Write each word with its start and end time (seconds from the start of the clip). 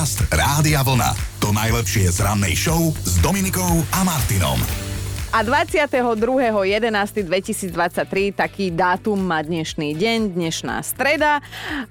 Podcast 0.00 0.32
Rádia 0.32 0.80
Vlna. 0.80 1.12
To 1.44 1.52
najlepšie 1.52 2.08
z 2.08 2.24
rannej 2.24 2.56
show 2.56 2.88
s 3.04 3.20
Dominikou 3.20 3.84
a 3.92 4.00
Martinom. 4.00 4.56
A 5.28 5.44
22.11.2023 5.44 8.32
taký 8.32 8.72
dátum 8.72 9.20
má 9.20 9.44
dnešný 9.44 9.92
deň, 9.92 10.40
dnešná 10.40 10.80
streda 10.80 11.44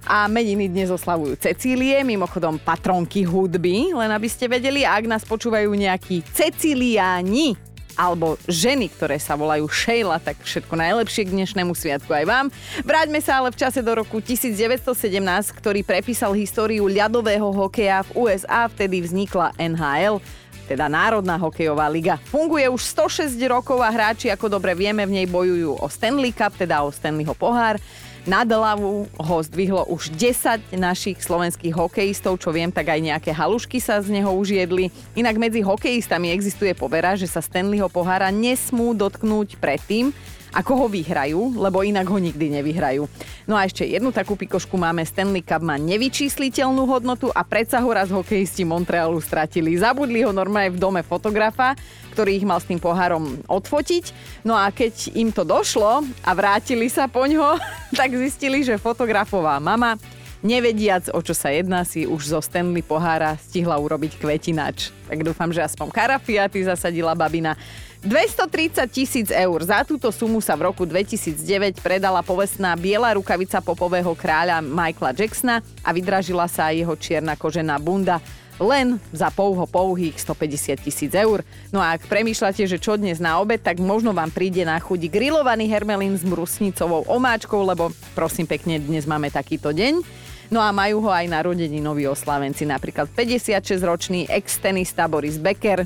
a 0.10 0.26
meniny 0.26 0.74
dnes 0.74 0.90
oslavujú 0.90 1.38
Cecílie, 1.38 2.02
mimochodom 2.02 2.58
patronky 2.58 3.30
hudby, 3.30 3.94
len 3.94 4.10
aby 4.10 4.26
ste 4.26 4.50
vedeli, 4.50 4.82
ak 4.82 5.06
nás 5.06 5.22
počúvajú 5.22 5.70
nejakí 5.70 6.26
Ceciliáni, 6.34 7.69
alebo 8.00 8.40
ženy, 8.48 8.88
ktoré 8.88 9.20
sa 9.20 9.36
volajú 9.36 9.68
Sheila, 9.68 10.24
tak 10.24 10.40
všetko 10.40 10.72
najlepšie 10.80 11.28
k 11.28 11.36
dnešnému 11.36 11.76
sviatku 11.76 12.08
aj 12.16 12.24
vám. 12.24 12.46
Vráťme 12.88 13.20
sa 13.20 13.44
ale 13.44 13.52
v 13.52 13.60
čase 13.60 13.84
do 13.84 13.92
roku 13.92 14.24
1917, 14.24 15.20
ktorý 15.60 15.84
prepísal 15.84 16.32
históriu 16.32 16.88
ľadového 16.88 17.52
hokeja 17.52 18.08
v 18.08 18.24
USA, 18.24 18.72
vtedy 18.72 19.04
vznikla 19.04 19.52
NHL 19.60 20.24
teda 20.70 20.86
Národná 20.86 21.34
hokejová 21.42 21.90
liga. 21.90 22.22
Funguje 22.30 22.70
už 22.70 22.86
106 22.94 23.34
rokov 23.50 23.82
a 23.82 23.90
hráči, 23.90 24.30
ako 24.30 24.54
dobre 24.54 24.78
vieme, 24.78 25.02
v 25.10 25.18
nej 25.18 25.26
bojujú 25.26 25.82
o 25.82 25.88
Stanley 25.90 26.30
Cup, 26.30 26.54
teda 26.54 26.86
o 26.86 26.94
Stanleyho 26.94 27.34
pohár. 27.34 27.82
Nad 28.30 28.46
hlavu 28.46 29.10
ho 29.10 29.36
zdvihlo 29.42 29.90
už 29.90 30.14
10 30.14 30.78
našich 30.78 31.18
slovenských 31.26 31.74
hokejistov, 31.74 32.38
čo 32.38 32.54
viem, 32.54 32.70
tak 32.70 32.94
aj 32.94 33.02
nejaké 33.02 33.32
halušky 33.34 33.82
sa 33.82 33.98
z 33.98 34.14
neho 34.14 34.30
už 34.30 34.54
jedli. 34.54 34.94
Inak 35.18 35.42
medzi 35.42 35.66
hokejistami 35.66 36.30
existuje 36.30 36.78
povera, 36.78 37.18
že 37.18 37.26
sa 37.26 37.42
Stanleyho 37.42 37.90
pohára 37.90 38.30
nesmú 38.30 38.94
dotknúť 38.94 39.58
predtým, 39.58 40.14
ako 40.54 40.86
ho 40.86 40.88
vyhrajú, 40.90 41.58
lebo 41.58 41.86
inak 41.86 42.06
ho 42.10 42.18
nikdy 42.18 42.60
nevyhrajú. 42.60 43.06
No 43.46 43.58
a 43.58 43.66
ešte 43.66 43.86
jednu 43.86 44.10
takú 44.10 44.34
pikošku 44.34 44.78
máme. 44.78 45.06
Stanley 45.06 45.46
Cup 45.46 45.62
má 45.62 45.78
nevyčísliteľnú 45.78 46.86
hodnotu 46.90 47.30
a 47.34 47.42
predsa 47.46 47.82
ho 47.82 47.90
raz 47.90 48.10
hokejisti 48.10 48.66
Montrealu 48.66 49.18
stratili. 49.22 49.78
Zabudli 49.78 50.26
ho 50.26 50.34
normálne 50.34 50.74
v 50.74 50.82
dome 50.82 51.02
fotografa, 51.06 51.78
ktorý 52.14 52.42
ich 52.42 52.46
mal 52.46 52.58
s 52.58 52.70
tým 52.70 52.82
pohárom 52.82 53.40
odfotiť. 53.46 54.12
No 54.44 54.58
a 54.58 54.74
keď 54.74 55.14
im 55.16 55.30
to 55.30 55.46
došlo 55.46 56.04
a 56.26 56.32
vrátili 56.34 56.90
sa 56.90 57.06
po 57.06 57.26
ňo, 57.26 57.58
tak 58.00 58.14
zistili, 58.18 58.66
že 58.66 58.82
fotografová 58.82 59.58
mama 59.62 59.98
Nevediac, 60.40 61.12
o 61.12 61.20
čo 61.20 61.36
sa 61.36 61.52
jedná, 61.52 61.84
si 61.84 62.08
už 62.08 62.32
zo 62.32 62.40
Stanley 62.40 62.80
pohára 62.80 63.36
stihla 63.36 63.76
urobiť 63.76 64.16
kvetinač. 64.16 64.88
Tak 65.12 65.20
dúfam, 65.20 65.52
že 65.52 65.60
aspoň 65.60 65.92
karafiaty 65.92 66.64
zasadila 66.64 67.12
babina. 67.12 67.60
230 68.00 68.88
tisíc 68.88 69.28
eur. 69.28 69.60
Za 69.60 69.84
túto 69.84 70.08
sumu 70.16 70.40
sa 70.40 70.56
v 70.56 70.72
roku 70.72 70.88
2009 70.88 71.84
predala 71.84 72.24
povestná 72.24 72.72
biela 72.80 73.12
rukavica 73.12 73.60
popového 73.60 74.16
kráľa 74.16 74.64
Michaela 74.64 75.12
Jacksona 75.12 75.60
a 75.84 75.90
vydražila 75.92 76.48
sa 76.48 76.72
aj 76.72 76.76
jeho 76.80 76.96
čierna 76.96 77.36
kožená 77.36 77.76
bunda 77.76 78.24
len 78.60 79.00
za 79.12 79.32
pouho 79.32 79.64
pouhých 79.68 80.16
150 80.16 80.80
tisíc 80.84 81.12
eur. 81.12 81.44
No 81.72 81.80
a 81.84 81.96
ak 81.96 82.08
premýšľate, 82.08 82.68
že 82.68 82.80
čo 82.80 82.96
dnes 82.96 83.20
na 83.20 83.40
obed, 83.40 83.60
tak 83.60 83.80
možno 83.80 84.16
vám 84.16 84.32
príde 84.32 84.64
na 84.68 84.80
chuť 84.80 85.12
grillovaný 85.12 85.68
hermelín 85.68 86.16
s 86.16 86.24
brusnicovou 86.24 87.08
omáčkou, 87.08 87.60
lebo 87.64 87.92
prosím 88.16 88.48
pekne, 88.48 88.80
dnes 88.80 89.08
máme 89.08 89.32
takýto 89.32 89.72
deň. 89.76 90.04
No 90.52 90.60
a 90.64 90.72
majú 90.76 91.08
ho 91.08 91.12
aj 91.12 91.30
narodení 91.30 91.80
noví 91.80 92.08
oslavenci, 92.10 92.68
napríklad 92.68 93.08
56-ročný 93.12 94.28
ex-tenista 94.28 95.08
Boris 95.08 95.38
Becker, 95.38 95.86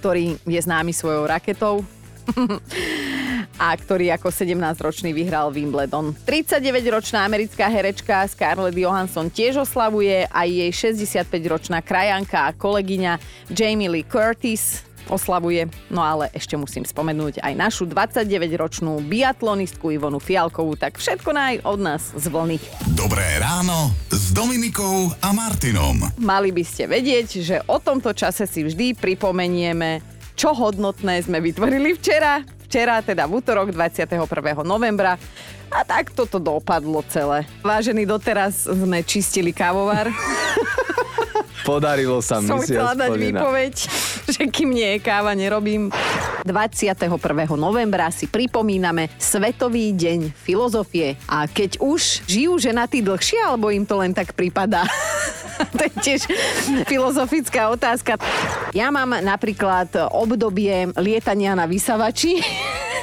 ktorý 0.00 0.40
je 0.48 0.60
známy 0.64 0.96
svojou 0.96 1.28
raketou 1.28 1.84
a 3.60 3.76
ktorý 3.76 4.16
ako 4.16 4.32
17-ročný 4.32 5.12
vyhral 5.12 5.52
Wimbledon. 5.52 6.16
39-ročná 6.24 7.28
americká 7.28 7.68
herečka 7.68 8.24
Scarlett 8.24 8.72
Johansson 8.72 9.28
tiež 9.28 9.60
oslavuje 9.60 10.24
a 10.32 10.48
jej 10.48 10.72
65-ročná 10.72 11.84
krajanka 11.84 12.48
a 12.48 12.56
kolegyňa 12.56 13.20
Jamie 13.52 13.92
Lee 13.92 14.08
Curtis 14.08 14.88
oslavuje. 15.10 15.66
No 15.90 16.00
ale 16.00 16.30
ešte 16.32 16.54
musím 16.54 16.86
spomenúť 16.86 17.42
aj 17.42 17.52
našu 17.58 17.84
29-ročnú 17.84 19.02
biatlonistku 19.04 19.90
Ivonu 19.90 20.22
Fialkovú, 20.22 20.78
tak 20.78 20.96
všetko 20.96 21.30
naj 21.34 21.54
od 21.66 21.80
nás 21.82 22.14
z 22.14 22.24
vlny. 22.30 22.56
Dobré 22.94 23.26
ráno 23.42 23.92
s 24.30 24.38
Dominikou 24.38 25.10
a 25.26 25.34
Martinom. 25.34 26.06
Mali 26.14 26.54
by 26.54 26.62
ste 26.62 26.86
vedieť, 26.86 27.42
že 27.42 27.56
o 27.66 27.82
tomto 27.82 28.14
čase 28.14 28.46
si 28.46 28.62
vždy 28.62 28.94
pripomenieme, 28.94 29.98
čo 30.38 30.54
hodnotné 30.54 31.18
sme 31.26 31.42
vytvorili 31.42 31.98
včera. 31.98 32.46
Včera, 32.62 33.02
teda 33.02 33.26
v 33.26 33.42
útorok 33.42 33.74
21. 33.74 34.22
novembra. 34.62 35.18
A 35.74 35.82
tak 35.82 36.14
toto 36.14 36.38
dopadlo 36.38 37.02
celé. 37.10 37.42
Vážení, 37.66 38.06
doteraz 38.06 38.70
sme 38.70 39.02
čistili 39.02 39.50
kávovar. 39.50 40.06
Podarilo 41.62 42.24
sa 42.24 42.40
Som 42.40 42.60
misia 42.60 42.80
chcela 42.80 42.92
dať 42.96 43.10
výpoveď, 43.16 43.74
že 44.34 44.42
kým 44.48 44.72
nie 44.72 44.96
je 44.96 44.98
káva, 45.04 45.36
nerobím. 45.36 45.92
21. 46.44 47.12
novembra 47.54 48.08
si 48.08 48.24
pripomíname 48.24 49.12
Svetový 49.20 49.92
deň 49.92 50.32
filozofie. 50.32 51.20
A 51.28 51.44
keď 51.44 51.80
už 51.84 52.24
žijú 52.24 52.56
ženatí 52.56 53.04
dlhšie, 53.04 53.40
alebo 53.44 53.68
im 53.68 53.84
to 53.84 54.00
len 54.00 54.16
tak 54.16 54.32
pripadá? 54.32 54.88
to 55.76 55.82
je 55.84 55.92
tiež 56.00 56.20
filozofická 56.88 57.68
otázka. 57.68 58.16
Ja 58.72 58.88
mám 58.88 59.20
napríklad 59.20 59.92
obdobie 60.10 60.88
lietania 60.96 61.52
na 61.52 61.68
vysavači. 61.68 62.40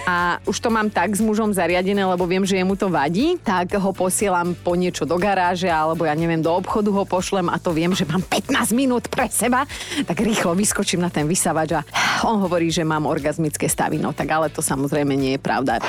A 0.07 0.39
už 0.47 0.63
to 0.63 0.71
mám 0.71 0.87
tak 0.87 1.11
s 1.11 1.19
mužom 1.19 1.51
zariadené, 1.51 1.99
lebo 1.99 2.23
viem, 2.23 2.47
že 2.47 2.55
jemu 2.55 2.79
to 2.79 2.87
vadí, 2.87 3.35
tak 3.43 3.75
ho 3.75 3.91
posielam 3.91 4.55
po 4.55 4.71
niečo 4.79 5.03
do 5.03 5.19
garáže, 5.19 5.67
alebo 5.67 6.07
ja 6.07 6.15
neviem, 6.15 6.39
do 6.39 6.47
obchodu 6.55 6.95
ho 6.95 7.03
pošlem 7.03 7.51
a 7.51 7.59
to 7.59 7.75
viem, 7.75 7.91
že 7.91 8.07
mám 8.07 8.23
15 8.23 8.71
minút 8.71 9.11
pre 9.11 9.27
seba, 9.27 9.67
tak 10.07 10.23
rýchlo 10.23 10.55
vyskočím 10.55 11.03
na 11.03 11.11
ten 11.11 11.27
vysavač 11.27 11.75
a 11.75 11.81
on 12.23 12.39
hovorí, 12.39 12.71
že 12.71 12.87
mám 12.87 13.03
orgazmické 13.03 13.67
stavy, 13.67 13.99
no 13.99 14.15
tak 14.15 14.31
ale 14.31 14.47
to 14.47 14.63
samozrejme 14.63 15.11
nie 15.11 15.35
je 15.35 15.41
pravda. 15.43 15.83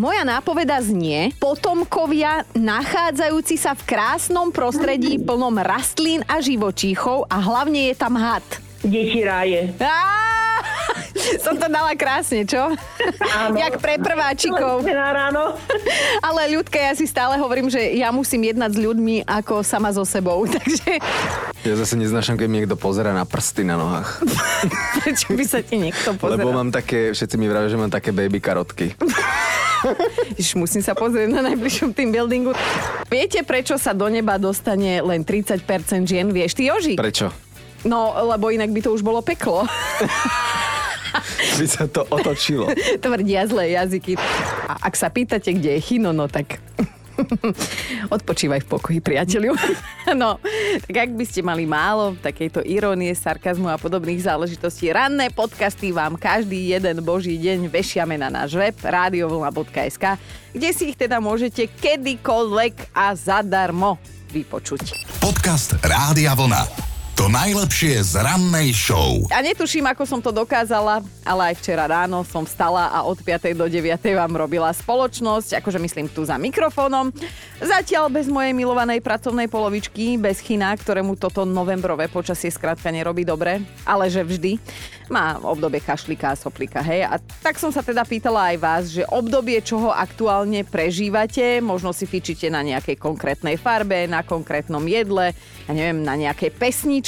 Moja 0.00 0.24
nápoveda 0.24 0.80
znie, 0.80 1.36
potomkovia 1.36 2.48
nachádzajúci 2.56 3.60
sa 3.60 3.76
v 3.76 3.84
krásnom 3.84 4.48
prostredí 4.48 5.20
plnom 5.20 5.60
rastlín 5.60 6.24
a 6.24 6.40
živočíchov 6.40 7.28
a 7.28 7.36
hlavne 7.36 7.92
je 7.92 7.94
tam 8.00 8.16
had. 8.16 8.46
Deti 8.80 9.20
ráje. 9.26 9.74
Á, 9.82 10.00
Som 11.44 11.56
to 11.56 11.66
dala 11.66 11.92
krásne, 11.94 12.44
čo? 12.44 12.72
Áno. 13.34 13.54
Jak 13.54 13.78
pre 13.78 13.96
prváčikov. 13.96 14.84
Na 14.84 15.12
ráno. 15.12 15.54
Ale 16.26 16.52
ľudka, 16.52 16.76
ja 16.76 16.92
si 16.92 17.04
stále 17.04 17.36
hovorím, 17.36 17.68
že 17.68 17.80
ja 17.94 18.08
musím 18.10 18.48
jednať 18.48 18.70
s 18.74 18.78
ľuďmi 18.78 19.16
ako 19.24 19.60
sama 19.60 19.92
so 19.92 20.02
sebou. 20.02 20.44
Takže 20.54 20.98
Ja 21.66 21.74
zase 21.74 21.94
neznášam, 21.94 22.34
keď 22.34 22.46
mi 22.46 22.56
niekto 22.62 22.76
pozera 22.76 23.10
na 23.10 23.24
prsty 23.24 23.62
na 23.62 23.76
nohách. 23.76 24.22
prečo 25.02 25.32
by 25.32 25.44
sa 25.44 25.60
ti 25.60 25.76
niekto 25.76 26.14
pozeral? 26.16 26.40
Lebo 26.40 26.54
mám 26.54 26.70
také, 26.70 27.12
všetci 27.12 27.34
mi 27.36 27.46
vravia, 27.46 27.68
že 27.68 27.78
mám 27.78 27.90
také 27.90 28.10
baby 28.10 28.38
karotky. 28.38 28.94
Iš, 30.34 30.58
musím 30.58 30.82
sa 30.82 30.90
pozrieť 30.90 31.30
na 31.30 31.42
najbližšom 31.44 31.94
team 31.94 32.10
buildingu. 32.10 32.50
Viete, 33.06 33.46
prečo 33.46 33.78
sa 33.78 33.94
do 33.94 34.10
neba 34.10 34.34
dostane 34.34 34.98
len 34.98 35.22
30% 35.22 35.62
žien? 36.02 36.26
Vieš 36.28 36.58
ty, 36.58 36.66
Joži? 36.66 36.94
Prečo? 36.98 37.30
No, 37.86 38.10
lebo 38.26 38.50
inak 38.50 38.74
by 38.74 38.80
to 38.82 38.90
už 38.90 39.06
bolo 39.06 39.22
peklo. 39.22 39.62
By 41.58 41.66
sa 41.66 41.84
to 41.90 42.06
otočilo. 42.06 42.70
Tvrdia 43.04 43.42
zlé 43.50 43.74
jazyky. 43.74 44.14
A 44.70 44.86
ak 44.86 44.94
sa 44.94 45.10
pýtate, 45.10 45.50
kde 45.50 45.74
je 45.74 45.80
Chino, 45.82 46.14
no 46.14 46.30
tak 46.30 46.62
odpočívaj 48.14 48.62
v 48.64 48.68
pokoji, 48.70 48.98
priateľu. 49.02 49.54
no, 50.20 50.38
tak 50.86 50.94
ak 50.94 51.10
by 51.18 51.24
ste 51.26 51.40
mali 51.42 51.66
málo 51.66 52.14
takejto 52.18 52.62
irónie, 52.62 53.10
sarkazmu 53.14 53.66
a 53.66 53.80
podobných 53.80 54.22
záležitostí, 54.22 54.90
ranné 54.94 55.30
podcasty 55.34 55.90
vám 55.90 56.14
každý 56.14 56.78
jeden 56.78 57.02
boží 57.02 57.34
deň 57.38 57.68
vešiame 57.68 58.14
na 58.14 58.30
náš 58.30 58.54
web 58.54 58.76
radiovlna.sk, 58.78 60.04
kde 60.54 60.68
si 60.70 60.94
ich 60.94 60.98
teda 60.98 61.18
môžete 61.18 61.66
kedykoľvek 61.82 62.94
a 62.94 63.12
zadarmo 63.18 63.98
vypočuť. 64.30 64.94
Podcast 65.18 65.74
Rádia 65.82 66.36
Vlna. 66.36 66.87
To 67.18 67.26
najlepšie 67.26 67.98
z 67.98 68.22
rannej 68.22 68.70
show. 68.70 69.26
A 69.34 69.42
netuším, 69.42 69.90
ako 69.90 70.06
som 70.06 70.22
to 70.22 70.30
dokázala, 70.30 71.02
ale 71.26 71.50
aj 71.50 71.58
včera 71.58 71.90
ráno 71.90 72.22
som 72.22 72.46
vstala 72.46 72.94
a 72.94 73.02
od 73.02 73.18
5. 73.18 73.58
do 73.58 73.66
9. 73.66 73.98
vám 74.14 74.38
robila 74.38 74.70
spoločnosť, 74.70 75.58
akože 75.58 75.82
myslím 75.82 76.06
tu 76.06 76.22
za 76.22 76.38
mikrofónom. 76.38 77.10
Zatiaľ 77.58 78.06
bez 78.06 78.30
mojej 78.30 78.54
milovanej 78.54 79.02
pracovnej 79.02 79.50
polovičky, 79.50 80.14
bez 80.14 80.38
chyna, 80.38 80.70
ktorému 80.78 81.18
toto 81.18 81.42
novembrové 81.42 82.06
počasie 82.06 82.54
skrátka 82.54 82.94
nerobí 82.94 83.26
dobre, 83.26 83.66
ale 83.82 84.06
že 84.06 84.22
vždy 84.22 84.62
má 85.10 85.40
obdobie 85.42 85.82
kašlika 85.82 86.36
a 86.36 86.38
soplika, 86.38 86.84
hej. 86.84 87.02
A 87.02 87.18
tak 87.42 87.58
som 87.58 87.72
sa 87.74 87.82
teda 87.82 88.04
pýtala 88.04 88.54
aj 88.54 88.56
vás, 88.60 88.82
že 88.92 89.08
obdobie, 89.08 89.58
čoho 89.64 89.90
aktuálne 89.90 90.62
prežívate, 90.68 91.64
možno 91.64 91.90
si 91.90 92.04
fičíte 92.06 92.46
na 92.46 92.62
nejakej 92.62 92.94
konkrétnej 92.94 93.56
farbe, 93.58 94.06
na 94.06 94.22
konkrétnom 94.22 94.84
jedle, 94.86 95.32
ja 95.66 95.72
neviem, 95.72 96.04
na 96.04 96.14
nejakej 96.14 96.54
pesničke. 96.54 97.07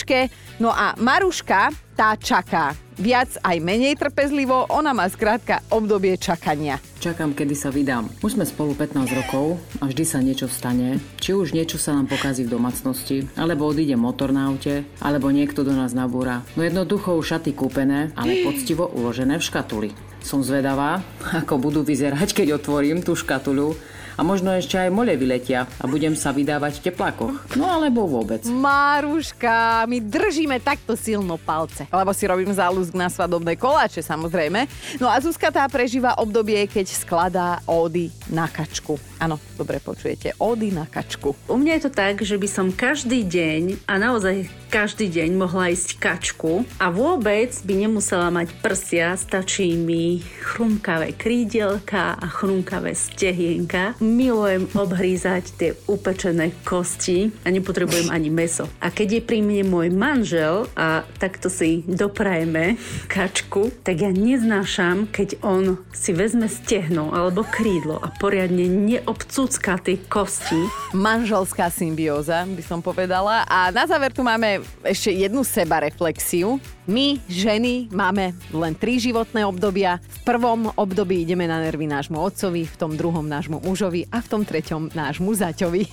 No 0.60 0.72
a 0.72 0.92
Maruška, 0.96 1.72
tá 1.96 2.16
čaká 2.16 2.72
viac 3.00 3.32
aj 3.40 3.56
menej 3.64 3.96
trpezlivo, 3.96 4.68
ona 4.68 4.92
má 4.92 5.08
skrátka 5.08 5.64
obdobie 5.72 6.20
čakania. 6.20 6.76
Čakám, 7.00 7.32
kedy 7.32 7.56
sa 7.56 7.72
vydám. 7.72 8.12
Už 8.20 8.36
sme 8.36 8.44
spolu 8.44 8.76
15 8.76 9.08
rokov 9.16 9.56
a 9.80 9.88
vždy 9.88 10.04
sa 10.04 10.20
niečo 10.20 10.52
stane. 10.52 11.00
Či 11.16 11.32
už 11.32 11.56
niečo 11.56 11.80
sa 11.80 11.96
nám 11.96 12.12
pokazí 12.12 12.44
v 12.44 12.52
domácnosti, 12.52 13.24
alebo 13.40 13.64
odíde 13.64 13.96
motor 13.96 14.36
na 14.36 14.52
aute, 14.52 14.84
alebo 15.00 15.32
niekto 15.32 15.64
do 15.64 15.72
nás 15.72 15.96
nabúra. 15.96 16.44
No 16.56 16.64
jednoducho 16.64 17.16
už 17.16 17.40
šaty 17.40 17.56
kúpené, 17.56 18.12
ale 18.12 18.44
poctivo 18.44 18.84
uložené 18.92 19.40
v 19.40 19.46
škatuli. 19.48 19.90
Som 20.20 20.44
zvedavá, 20.44 21.00
ako 21.40 21.56
budú 21.56 21.80
vyzerať, 21.80 22.36
keď 22.36 22.60
otvorím 22.60 23.00
tú 23.00 23.16
škatuľu 23.16 23.72
a 24.20 24.22
možno 24.22 24.52
ešte 24.52 24.76
aj 24.76 24.92
mole 24.92 25.16
vyletia 25.16 25.64
a 25.80 25.88
budem 25.88 26.12
sa 26.12 26.36
vydávať 26.36 26.84
v 26.84 26.92
teplákoch. 26.92 27.56
No 27.56 27.64
alebo 27.64 28.04
vôbec. 28.04 28.44
Máruška, 28.44 29.88
my 29.88 29.96
držíme 29.96 30.60
takto 30.60 30.92
silno 30.92 31.40
palce. 31.40 31.88
Lebo 31.88 32.12
si 32.12 32.28
robím 32.28 32.52
záľusk 32.52 32.92
na 32.92 33.08
svadobné 33.08 33.56
koláče, 33.56 34.04
samozrejme. 34.04 34.68
No 35.00 35.08
a 35.08 35.16
Zuzka 35.24 35.48
tá 35.48 35.64
prežíva 35.72 36.20
obdobie, 36.20 36.60
keď 36.68 36.92
skladá 36.92 37.64
ódy 37.64 38.12
na 38.28 38.44
kačku. 38.44 39.00
Áno, 39.16 39.40
dobre 39.56 39.80
počujete. 39.80 40.36
Ódy 40.36 40.68
na 40.68 40.84
kačku. 40.84 41.32
U 41.48 41.56
mňa 41.56 41.80
je 41.80 41.82
to 41.88 41.92
tak, 41.96 42.20
že 42.20 42.36
by 42.36 42.48
som 42.48 42.68
každý 42.76 43.24
deň 43.24 43.88
a 43.88 43.96
naozaj 43.96 44.44
každý 44.70 45.10
deň 45.10 45.34
mohla 45.34 45.74
ísť 45.74 45.98
kačku 45.98 46.62
a 46.78 46.94
vôbec 46.94 47.50
by 47.66 47.74
nemusela 47.74 48.30
mať 48.30 48.54
prsia, 48.62 49.18
stačí 49.18 49.74
mi 49.74 50.22
chrumkavé 50.22 51.18
krídelka 51.18 52.14
a 52.14 52.26
chrumkavé 52.30 52.94
stehienka. 52.94 53.98
Milujem 53.98 54.70
obhrízať 54.78 55.44
tie 55.58 55.70
upečené 55.90 56.54
kosti 56.62 57.34
a 57.42 57.50
nepotrebujem 57.50 58.14
ani 58.14 58.30
meso. 58.30 58.70
A 58.78 58.94
keď 58.94 59.18
je 59.18 59.22
pri 59.26 59.42
mne 59.42 59.66
môj 59.66 59.90
manžel 59.90 60.70
a 60.78 61.02
takto 61.18 61.50
si 61.50 61.82
doprajeme 61.90 62.78
kačku, 63.10 63.74
tak 63.82 64.06
ja 64.06 64.14
neznášam, 64.14 65.10
keď 65.10 65.42
on 65.42 65.82
si 65.90 66.14
vezme 66.14 66.46
stehno 66.46 67.10
alebo 67.10 67.42
krídlo 67.42 67.98
a 67.98 68.14
poriadne 68.22 68.70
neobcúcka 68.70 69.82
tie 69.82 69.98
kosti. 70.06 70.62
Manželská 70.94 71.74
symbióza, 71.74 72.46
by 72.46 72.62
som 72.62 72.78
povedala. 72.78 73.42
A 73.50 73.74
na 73.74 73.90
záver 73.90 74.14
tu 74.14 74.22
máme 74.22 74.59
ešte 74.84 75.12
jednu 75.12 75.44
sebareflexiu. 75.44 76.58
My, 76.88 77.20
ženy, 77.28 77.92
máme 77.92 78.32
len 78.56 78.72
tri 78.72 78.96
životné 78.96 79.44
obdobia. 79.44 80.00
V 80.00 80.18
prvom 80.24 80.72
období 80.72 81.28
ideme 81.28 81.44
na 81.44 81.60
nervy 81.60 81.84
nášmu 81.84 82.16
otcovi, 82.16 82.64
v 82.64 82.78
tom 82.80 82.96
druhom 82.96 83.28
nášmu 83.28 83.60
mužovi 83.60 84.08
a 84.08 84.24
v 84.24 84.30
tom 84.32 84.48
treťom 84.48 84.96
nášmu 84.96 85.28
zaťovi. 85.28 85.84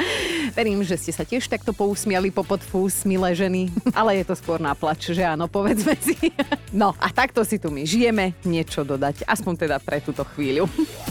Verím, 0.58 0.80
že 0.88 0.96
ste 0.96 1.12
sa 1.12 1.28
tiež 1.28 1.52
takto 1.52 1.76
pousmiali 1.76 2.32
po 2.32 2.48
podfús, 2.48 3.04
milé 3.04 3.36
ženy, 3.36 3.68
ale 3.92 4.20
je 4.20 4.32
to 4.32 4.32
skôr 4.32 4.56
náplač, 4.56 5.12
že 5.12 5.20
áno, 5.20 5.52
povedzme 5.52 6.00
si. 6.00 6.16
no 6.80 6.96
a 6.96 7.12
takto 7.12 7.44
si 7.44 7.60
tu 7.60 7.68
my 7.68 7.84
žijeme, 7.84 8.32
niečo 8.48 8.88
dodať, 8.88 9.28
aspoň 9.28 9.68
teda 9.68 9.76
pre 9.84 10.00
túto 10.00 10.24
chvíľu. 10.32 10.64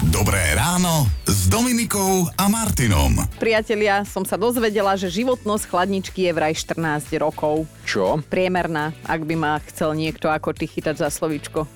Dobré 0.09 0.57
ráno 0.57 1.05
s 1.29 1.45
Dominikou 1.45 2.25
a 2.41 2.49
Martinom. 2.49 3.21
Priatelia, 3.37 4.01
som 4.01 4.25
sa 4.25 4.33
dozvedela, 4.33 4.97
že 4.97 5.13
životnosť 5.13 5.63
chladničky 5.69 6.25
je 6.25 6.31
vraj 6.33 6.53
14 6.57 7.21
rokov. 7.21 7.69
Čo? 7.85 8.19
Priemerná, 8.27 8.93
ak 9.11 9.27
by 9.27 9.35
ma 9.35 9.59
chcel 9.67 9.91
niekto 9.91 10.31
ako 10.31 10.55
ty 10.55 10.71
chytať 10.71 11.03
za 11.03 11.11
slovičko. 11.11 11.67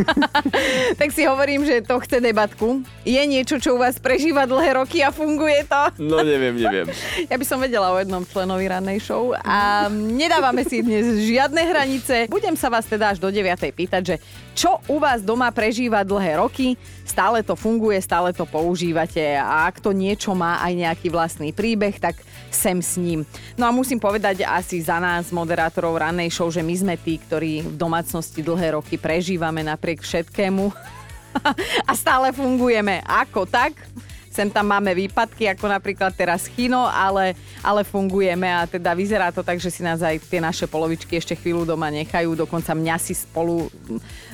tak 1.00 1.12
si 1.12 1.28
hovorím, 1.28 1.68
že 1.68 1.84
to 1.84 2.00
chce 2.00 2.24
debatku. 2.24 2.80
Je 3.04 3.20
niečo, 3.28 3.60
čo 3.60 3.76
u 3.76 3.78
vás 3.84 4.00
prežíva 4.00 4.48
dlhé 4.48 4.80
roky 4.80 5.04
a 5.04 5.12
funguje 5.12 5.68
to? 5.68 5.82
No 6.00 6.24
neviem, 6.24 6.56
neviem. 6.56 6.88
Ja 7.30 7.36
by 7.36 7.44
som 7.44 7.60
vedela 7.60 7.92
o 7.92 8.00
jednom 8.00 8.24
členovi 8.24 8.64
rannej 8.64 8.96
show 9.02 9.36
a 9.36 9.88
nedávame 9.92 10.64
si 10.64 10.80
dnes 10.80 11.20
žiadne 11.28 11.60
hranice. 11.60 12.32
Budem 12.32 12.56
sa 12.56 12.72
vás 12.72 12.88
teda 12.88 13.12
až 13.12 13.20
do 13.20 13.28
9. 13.28 13.44
pýtať, 13.76 14.02
že 14.02 14.16
čo 14.56 14.80
u 14.88 14.96
vás 15.02 15.20
doma 15.20 15.50
prežíva 15.50 16.06
dlhé 16.06 16.40
roky, 16.40 16.78
stále 17.04 17.42
to 17.44 17.58
funguje, 17.58 18.00
stále 18.00 18.32
to 18.32 18.48
používate 18.48 19.36
a 19.36 19.68
ak 19.68 19.82
to 19.82 19.90
niečo 19.90 20.32
má 20.32 20.62
aj 20.62 20.72
nejaký 20.72 21.08
vlastný 21.12 21.50
príbeh, 21.50 21.98
tak 22.00 22.16
sem 22.54 22.78
s 22.78 22.94
ním. 22.96 23.26
No 23.58 23.66
a 23.66 23.74
musím 23.74 23.98
povedať 23.98 24.46
asi 24.46 24.80
za 24.80 25.02
nás, 25.02 25.34
moderátorov 25.34 25.98
rannej 25.98 26.30
show, 26.30 26.48
že 26.48 26.62
my 26.62 26.74
sme 26.74 26.94
tí, 26.94 27.18
ktorí 27.18 27.66
v 27.66 27.76
domácnosti 27.76 28.40
dlhé 28.40 28.78
roky 28.78 28.94
prežívame 28.96 29.66
napriek 29.66 30.00
všetkému 30.00 30.70
a 31.90 31.92
stále 31.98 32.30
fungujeme. 32.30 33.02
Ako 33.02 33.44
tak? 33.50 33.74
Sem 34.34 34.50
tam 34.50 34.66
máme 34.66 34.98
výpadky, 34.98 35.46
ako 35.46 35.70
napríklad 35.70 36.10
teraz 36.10 36.50
Chino, 36.50 36.90
ale, 36.90 37.38
ale 37.62 37.86
fungujeme 37.86 38.50
a 38.50 38.66
teda 38.66 38.90
vyzerá 38.90 39.30
to 39.30 39.46
tak, 39.46 39.62
že 39.62 39.70
si 39.70 39.86
nás 39.86 40.02
aj 40.02 40.18
tie 40.26 40.42
naše 40.42 40.66
polovičky 40.66 41.14
ešte 41.14 41.38
chvíľu 41.38 41.62
doma 41.62 41.86
nechajú. 41.94 42.34
Dokonca 42.34 42.74
mňa 42.74 42.98
si 42.98 43.14
spolu 43.14 43.70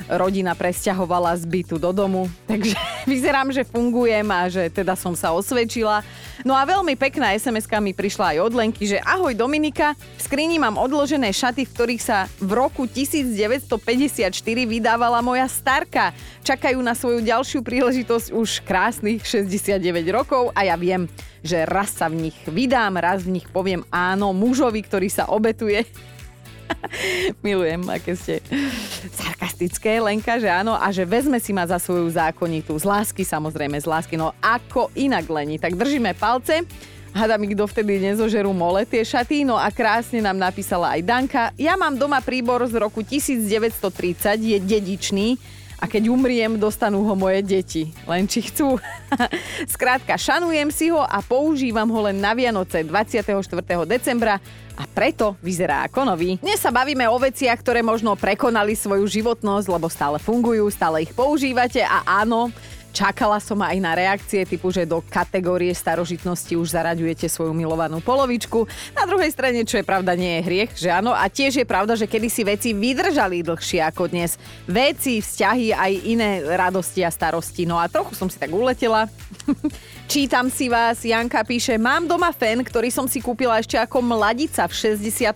rodina 0.09 0.57
presťahovala 0.57 1.37
z 1.37 1.45
bytu 1.45 1.77
do 1.77 1.93
domu. 1.93 2.33
Takže 2.51 2.73
vyzerám, 3.05 3.53
že 3.53 3.69
fungujem 3.69 4.25
a 4.33 4.49
že 4.49 4.73
teda 4.73 4.97
som 4.97 5.13
sa 5.13 5.37
osvedčila. 5.37 6.01
No 6.49 6.57
a 6.57 6.65
veľmi 6.65 6.97
pekná 6.97 7.37
sms 7.37 7.69
mi 7.85 7.93
prišla 7.93 8.33
aj 8.33 8.39
od 8.41 8.53
Lenky, 8.57 8.89
že 8.89 9.05
ahoj 9.05 9.37
Dominika, 9.37 9.93
v 10.17 10.21
skrini 10.25 10.57
mám 10.57 10.81
odložené 10.81 11.29
šaty, 11.29 11.69
v 11.69 11.73
ktorých 11.77 12.01
sa 12.01 12.25
v 12.41 12.57
roku 12.57 12.89
1954 12.89 14.33
vydávala 14.65 15.21
moja 15.21 15.45
starka. 15.45 16.17
Čakajú 16.41 16.81
na 16.81 16.97
svoju 16.97 17.21
ďalšiu 17.21 17.61
príležitosť 17.61 18.33
už 18.33 18.65
krásnych 18.65 19.21
69 19.21 19.90
rokov 20.15 20.55
a 20.55 20.63
ja 20.63 20.79
viem, 20.79 21.11
že 21.43 21.67
raz 21.67 21.91
sa 21.99 22.07
v 22.07 22.31
nich 22.31 22.39
vydám, 22.47 22.97
raz 23.03 23.27
v 23.27 23.43
nich 23.43 23.47
poviem 23.51 23.83
áno 23.91 24.31
mužovi, 24.31 24.81
ktorý 24.87 25.11
sa 25.11 25.27
obetuje 25.27 25.83
Milujem, 27.45 27.83
aké 27.91 28.15
ste 28.15 28.35
sarkastické, 29.15 29.99
Lenka, 29.99 30.39
že 30.39 30.49
áno, 30.51 30.75
a 30.77 30.91
že 30.95 31.07
vezme 31.07 31.39
si 31.43 31.51
ma 31.51 31.67
za 31.67 31.79
svoju 31.79 32.07
zákonitú. 32.11 32.77
Z 32.79 32.87
lásky, 32.87 33.23
samozrejme, 33.27 33.77
z 33.79 33.87
lásky. 33.87 34.15
No 34.15 34.33
ako 34.39 34.91
inak, 34.95 35.27
Leni. 35.27 35.59
Tak 35.59 35.77
držíme 35.77 36.15
palce. 36.17 36.65
Hada 37.11 37.35
mi 37.43 37.51
kto 37.51 37.67
vtedy 37.67 37.99
nezožerú 37.99 38.55
mole 38.55 38.87
tie 38.87 39.03
šaty, 39.03 39.43
no 39.43 39.59
a 39.59 39.67
krásne 39.75 40.23
nám 40.23 40.39
napísala 40.39 40.95
aj 40.95 41.01
Danka. 41.03 41.45
Ja 41.59 41.75
mám 41.75 41.99
doma 41.99 42.23
príbor 42.23 42.63
z 42.71 42.79
roku 42.79 43.03
1930, 43.03 44.39
je 44.39 44.59
dedičný, 44.63 45.35
a 45.81 45.89
keď 45.89 46.13
umriem, 46.13 46.61
dostanú 46.61 47.01
ho 47.09 47.17
moje 47.17 47.41
deti. 47.41 47.89
Len 48.05 48.29
či 48.29 48.45
chcú. 48.53 48.77
Skrátka, 49.75 50.21
šanujem 50.21 50.69
si 50.69 50.93
ho 50.93 51.01
a 51.01 51.25
používam 51.25 51.89
ho 51.89 52.01
len 52.05 52.21
na 52.21 52.37
Vianoce 52.37 52.85
24. 52.85 53.33
decembra 53.89 54.37
a 54.77 54.85
preto 54.85 55.41
vyzerá 55.41 55.89
ako 55.89 56.05
nový. 56.05 56.37
Dnes 56.41 56.61
sa 56.61 56.69
bavíme 56.69 57.09
o 57.09 57.17
veciach, 57.17 57.57
ktoré 57.65 57.81
možno 57.81 58.13
prekonali 58.13 58.77
svoju 58.77 59.09
životnosť, 59.09 59.67
lebo 59.73 59.89
stále 59.89 60.21
fungujú, 60.21 60.69
stále 60.69 61.05
ich 61.05 61.13
používate 61.17 61.81
a 61.81 62.05
áno, 62.05 62.53
Čakala 62.91 63.39
som 63.39 63.63
aj 63.63 63.79
na 63.79 63.95
reakcie 63.95 64.43
typu, 64.43 64.75
že 64.75 64.83
do 64.83 64.99
kategórie 64.99 65.71
starožitnosti 65.71 66.51
už 66.59 66.75
zaraďujete 66.75 67.31
svoju 67.31 67.55
milovanú 67.55 68.03
polovičku. 68.03 68.67
Na 68.99 69.07
druhej 69.07 69.31
strane, 69.31 69.63
čo 69.63 69.79
je 69.79 69.87
pravda, 69.87 70.19
nie 70.19 70.39
je 70.39 70.47
hriech, 70.47 70.71
že 70.75 70.91
áno. 70.91 71.15
A 71.15 71.31
tiež 71.31 71.63
je 71.63 71.67
pravda, 71.67 71.95
že 71.95 72.11
kedysi 72.11 72.43
veci 72.43 72.75
vydržali 72.75 73.47
dlhšie 73.47 73.79
ako 73.87 74.11
dnes. 74.11 74.35
Veci, 74.67 75.23
vzťahy, 75.23 75.71
aj 75.71 75.93
iné 76.03 76.43
radosti 76.43 77.07
a 77.07 77.15
starosti. 77.15 77.63
No 77.63 77.79
a 77.79 77.87
trochu 77.87 78.19
som 78.19 78.27
si 78.27 78.37
tak 78.43 78.51
uletela. 78.51 79.07
Čítam 80.11 80.51
si 80.51 80.67
vás, 80.67 81.07
Janka 81.07 81.47
píše, 81.47 81.79
mám 81.79 82.11
doma 82.11 82.35
fen, 82.35 82.67
ktorý 82.67 82.91
som 82.91 83.07
si 83.07 83.23
kúpila 83.23 83.63
ešte 83.63 83.79
ako 83.79 84.03
mladica 84.03 84.67
v 84.67 84.99
65. 84.99 85.31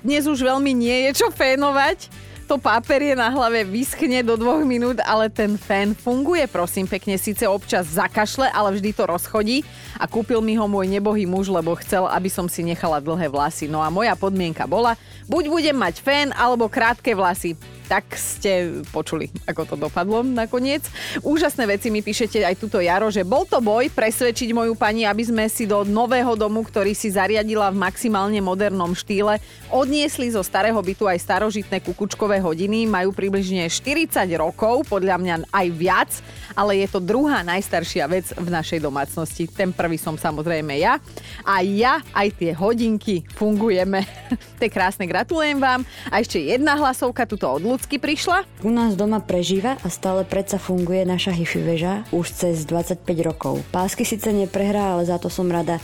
Dnes 0.00 0.24
už 0.24 0.40
veľmi 0.40 0.72
nie 0.72 1.12
je 1.12 1.20
čo 1.20 1.28
fénovať 1.28 2.26
to 2.46 2.62
páperie 2.62 3.18
na 3.18 3.26
hlave 3.26 3.66
vyschne 3.66 4.22
do 4.22 4.38
dvoch 4.38 4.62
minút, 4.62 5.02
ale 5.02 5.26
ten 5.26 5.58
fén 5.58 5.98
funguje, 5.98 6.46
prosím 6.46 6.86
pekne, 6.86 7.18
síce 7.18 7.42
občas 7.42 7.90
zakašle, 7.90 8.46
ale 8.54 8.78
vždy 8.78 8.94
to 8.94 9.02
rozchodí. 9.02 9.66
A 9.98 10.06
kúpil 10.06 10.38
mi 10.38 10.54
ho 10.54 10.70
môj 10.70 10.86
nebohý 10.86 11.26
muž, 11.26 11.50
lebo 11.50 11.74
chcel, 11.82 12.06
aby 12.06 12.30
som 12.30 12.46
si 12.46 12.62
nechala 12.62 13.02
dlhé 13.02 13.26
vlasy. 13.26 13.66
No 13.66 13.82
a 13.82 13.90
moja 13.90 14.14
podmienka 14.14 14.62
bola, 14.70 14.94
buď 15.26 15.44
budem 15.50 15.76
mať 15.76 15.98
fén, 15.98 16.30
alebo 16.38 16.70
krátke 16.70 17.12
vlasy 17.18 17.58
tak 17.86 18.18
ste 18.18 18.82
počuli, 18.90 19.30
ako 19.46 19.62
to 19.62 19.74
dopadlo 19.78 20.26
nakoniec. 20.26 20.82
Úžasné 21.22 21.70
veci 21.70 21.88
mi 21.88 22.02
píšete 22.02 22.42
aj 22.42 22.58
túto 22.58 22.82
Jaro, 22.82 23.08
že 23.14 23.22
bol 23.22 23.46
to 23.46 23.62
boj 23.62 23.86
presvedčiť 23.94 24.50
moju 24.50 24.74
pani, 24.74 25.06
aby 25.06 25.22
sme 25.22 25.46
si 25.46 25.64
do 25.70 25.86
nového 25.86 26.34
domu, 26.34 26.66
ktorý 26.66 26.92
si 26.92 27.14
zariadila 27.14 27.70
v 27.70 27.78
maximálne 27.78 28.42
modernom 28.42 28.90
štýle, 28.92 29.38
odniesli 29.70 30.34
zo 30.34 30.42
starého 30.42 30.78
bytu 30.82 31.06
aj 31.06 31.22
starožitné 31.22 31.78
kukučkové 31.86 32.42
hodiny. 32.42 32.90
Majú 32.90 33.14
približne 33.14 33.70
40 33.70 34.26
rokov, 34.34 34.90
podľa 34.90 35.16
mňa 35.22 35.34
aj 35.54 35.66
viac, 35.70 36.10
ale 36.58 36.82
je 36.82 36.88
to 36.90 36.98
druhá 36.98 37.46
najstaršia 37.46 38.10
vec 38.10 38.26
v 38.34 38.48
našej 38.50 38.82
domácnosti. 38.82 39.46
Ten 39.46 39.70
prvý 39.70 39.94
som 39.94 40.18
samozrejme 40.18 40.74
ja. 40.82 40.98
A 41.46 41.62
ja 41.62 42.02
aj 42.10 42.34
tie 42.34 42.50
hodinky 42.50 43.22
fungujeme. 43.38 44.02
to 44.58 44.66
je 44.66 44.70
krásne, 44.72 45.06
gratulujem 45.06 45.62
vám. 45.62 45.86
A 46.10 46.18
ešte 46.18 46.42
jedna 46.42 46.74
hlasovka 46.74 47.28
tuto 47.28 47.46
od 47.46 47.62
ľudsky 47.76 48.00
prišla? 48.00 48.48
U 48.64 48.72
nás 48.72 48.96
doma 48.96 49.20
prežíva 49.20 49.76
a 49.84 49.92
stále 49.92 50.24
predsa 50.24 50.56
funguje 50.56 51.04
naša 51.04 51.36
hifi 51.36 51.60
veža 51.60 52.08
už 52.08 52.32
cez 52.32 52.64
25 52.64 53.04
rokov. 53.20 53.60
Pásky 53.68 54.08
síce 54.08 54.32
neprehrá, 54.32 54.96
ale 54.96 55.04
za 55.04 55.20
to 55.20 55.28
som 55.28 55.44
rada, 55.52 55.76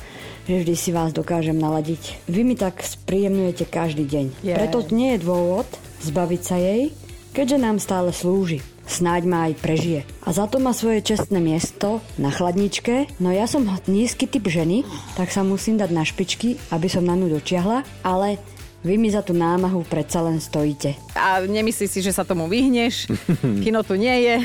že 0.49 0.65
vždy 0.65 0.73
si 0.73 0.89
vás 0.89 1.13
dokážem 1.13 1.61
naladiť. 1.61 2.25
Vy 2.33 2.49
mi 2.49 2.57
tak 2.57 2.81
spríjemňujete 2.81 3.69
každý 3.69 4.09
deň. 4.09 4.27
Je. 4.41 4.57
Preto 4.57 4.81
nie 4.89 5.13
je 5.15 5.21
dôvod 5.21 5.69
zbaviť 6.01 6.41
sa 6.41 6.57
jej, 6.57 6.97
keďže 7.37 7.61
nám 7.61 7.77
stále 7.77 8.09
slúži. 8.09 8.65
Snáď 8.89 9.23
ma 9.29 9.39
aj 9.47 9.63
prežije. 9.63 10.01
A 10.27 10.35
za 10.35 10.51
to 10.51 10.59
má 10.59 10.75
svoje 10.75 11.05
čestné 11.05 11.39
miesto 11.39 12.03
na 12.17 12.35
chladničke, 12.35 13.07
no 13.23 13.31
ja 13.31 13.45
som 13.45 13.69
nízky 13.85 14.27
typ 14.27 14.49
ženy, 14.49 14.83
tak 15.15 15.29
sa 15.29 15.47
musím 15.47 15.77
dať 15.77 15.91
na 15.93 16.03
špičky, 16.03 16.57
aby 16.75 16.89
som 16.91 17.05
na 17.05 17.15
ňu 17.15 17.37
dočiahla, 17.37 17.85
ale 18.03 18.43
vy 18.83 18.99
mi 18.99 19.09
za 19.09 19.23
tú 19.23 19.31
námahu 19.31 19.87
predsa 19.87 20.19
len 20.23 20.43
stojíte. 20.43 20.99
A 21.15 21.43
nemyslí 21.47 21.87
si, 21.87 22.03
že 22.03 22.11
sa 22.11 22.27
tomu 22.27 22.51
vyhneš. 22.51 23.07
Kino 23.65 23.87
tu 23.87 23.95
nie 23.95 24.27
je. 24.27 24.37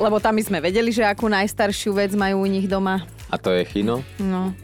Lebo 0.00 0.16
tam 0.18 0.36
my 0.36 0.42
sme 0.42 0.58
vedeli, 0.64 0.90
že 0.90 1.04
akú 1.04 1.28
najstaršiu 1.28 1.92
vec 1.92 2.10
majú 2.16 2.42
u 2.42 2.48
nich 2.48 2.64
doma. 2.64 3.04
A 3.28 3.36
to 3.36 3.52
je 3.52 3.64
chino? 3.68 4.00
No. 4.16 4.56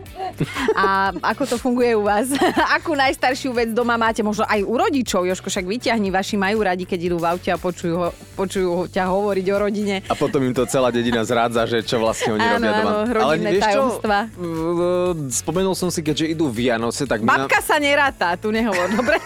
A 0.73 1.11
ako 1.15 1.43
to 1.45 1.57
funguje 1.57 1.93
u 1.93 2.03
vás? 2.03 2.31
Akú 2.77 2.93
najstaršiu 2.93 3.51
vec 3.51 3.71
doma 3.71 3.95
máte? 3.95 4.21
Možno 4.21 4.45
aj 4.45 4.61
u 4.61 4.75
rodičov, 4.75 5.23
Joško, 5.23 5.47
však 5.47 5.65
vyťahni, 5.65 6.09
vaši 6.09 6.35
majú 6.35 6.61
radi, 6.61 6.83
keď 6.83 7.01
idú 7.03 7.17
v 7.17 7.27
aute 7.29 7.49
a 7.49 7.57
počujú, 7.57 7.95
ho, 7.95 8.09
počujú 8.35 8.69
ťa 8.87 9.05
hovoriť 9.07 9.47
o 9.49 9.57
rodine. 9.59 9.95
A 10.05 10.15
potom 10.15 10.41
im 10.41 10.53
to 10.53 10.65
celá 10.65 10.89
dedina 10.89 11.21
zrádza, 11.21 11.65
že 11.65 11.81
čo 11.81 11.99
vlastne 11.99 12.35
oni 12.35 12.43
Áno, 12.43 12.55
robia 12.55 12.73
doma. 12.73 12.91
áno, 12.91 13.01
rodinné 13.11 13.51
tajomstvá. 13.57 14.19
V- 14.33 15.29
Spomenul 15.31 15.75
som 15.75 15.89
si, 15.89 16.01
keďže 16.01 16.27
idú 16.31 16.49
Vianoce, 16.49 17.05
tak 17.05 17.23
Babka 17.23 17.61
sa 17.61 17.77
neráta, 17.77 18.35
tu 18.35 18.49
nehovor, 18.49 18.89
dobre? 18.99 19.17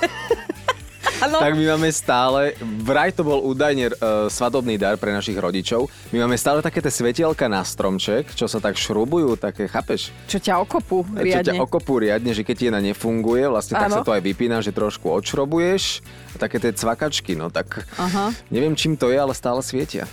Áno. 1.24 1.38
tak 1.40 1.56
my 1.56 1.64
máme 1.74 1.88
stále, 1.90 2.52
vraj 2.84 3.10
to 3.10 3.24
bol 3.24 3.40
údajne 3.40 3.92
uh, 3.96 4.28
svadobný 4.28 4.76
dar 4.76 5.00
pre 5.00 5.10
našich 5.10 5.36
rodičov, 5.36 5.88
my 6.12 6.24
máme 6.24 6.36
stále 6.36 6.60
také 6.60 6.84
tie 6.84 6.92
svetielka 6.92 7.48
na 7.48 7.64
stromček, 7.64 8.32
čo 8.36 8.44
sa 8.44 8.60
tak 8.60 8.76
šrubujú, 8.76 9.40
také, 9.40 9.64
chápeš? 9.66 10.12
Čo 10.28 10.38
ťa 10.38 10.60
okopú 10.60 11.02
Čo 11.02 11.24
ťa 11.24 11.24
riadne. 11.24 11.58
okopú 11.64 11.94
riadne, 11.98 12.30
že 12.36 12.44
keď 12.44 12.56
jedna 12.70 12.80
nefunguje, 12.84 13.48
vlastne 13.48 13.80
tak 13.80 13.88
Áno. 13.88 13.96
sa 14.00 14.06
to 14.06 14.12
aj 14.12 14.22
vypína, 14.22 14.60
že 14.60 14.70
trošku 14.70 15.08
odšrobuješ. 15.08 16.04
Také 16.36 16.58
tie 16.60 16.74
cvakačky, 16.74 17.38
no 17.38 17.48
tak 17.48 17.88
Aha. 17.96 18.34
neviem 18.52 18.74
čím 18.76 18.98
to 18.98 19.08
je, 19.08 19.16
ale 19.16 19.32
stále 19.32 19.62
svietia. 19.64 20.04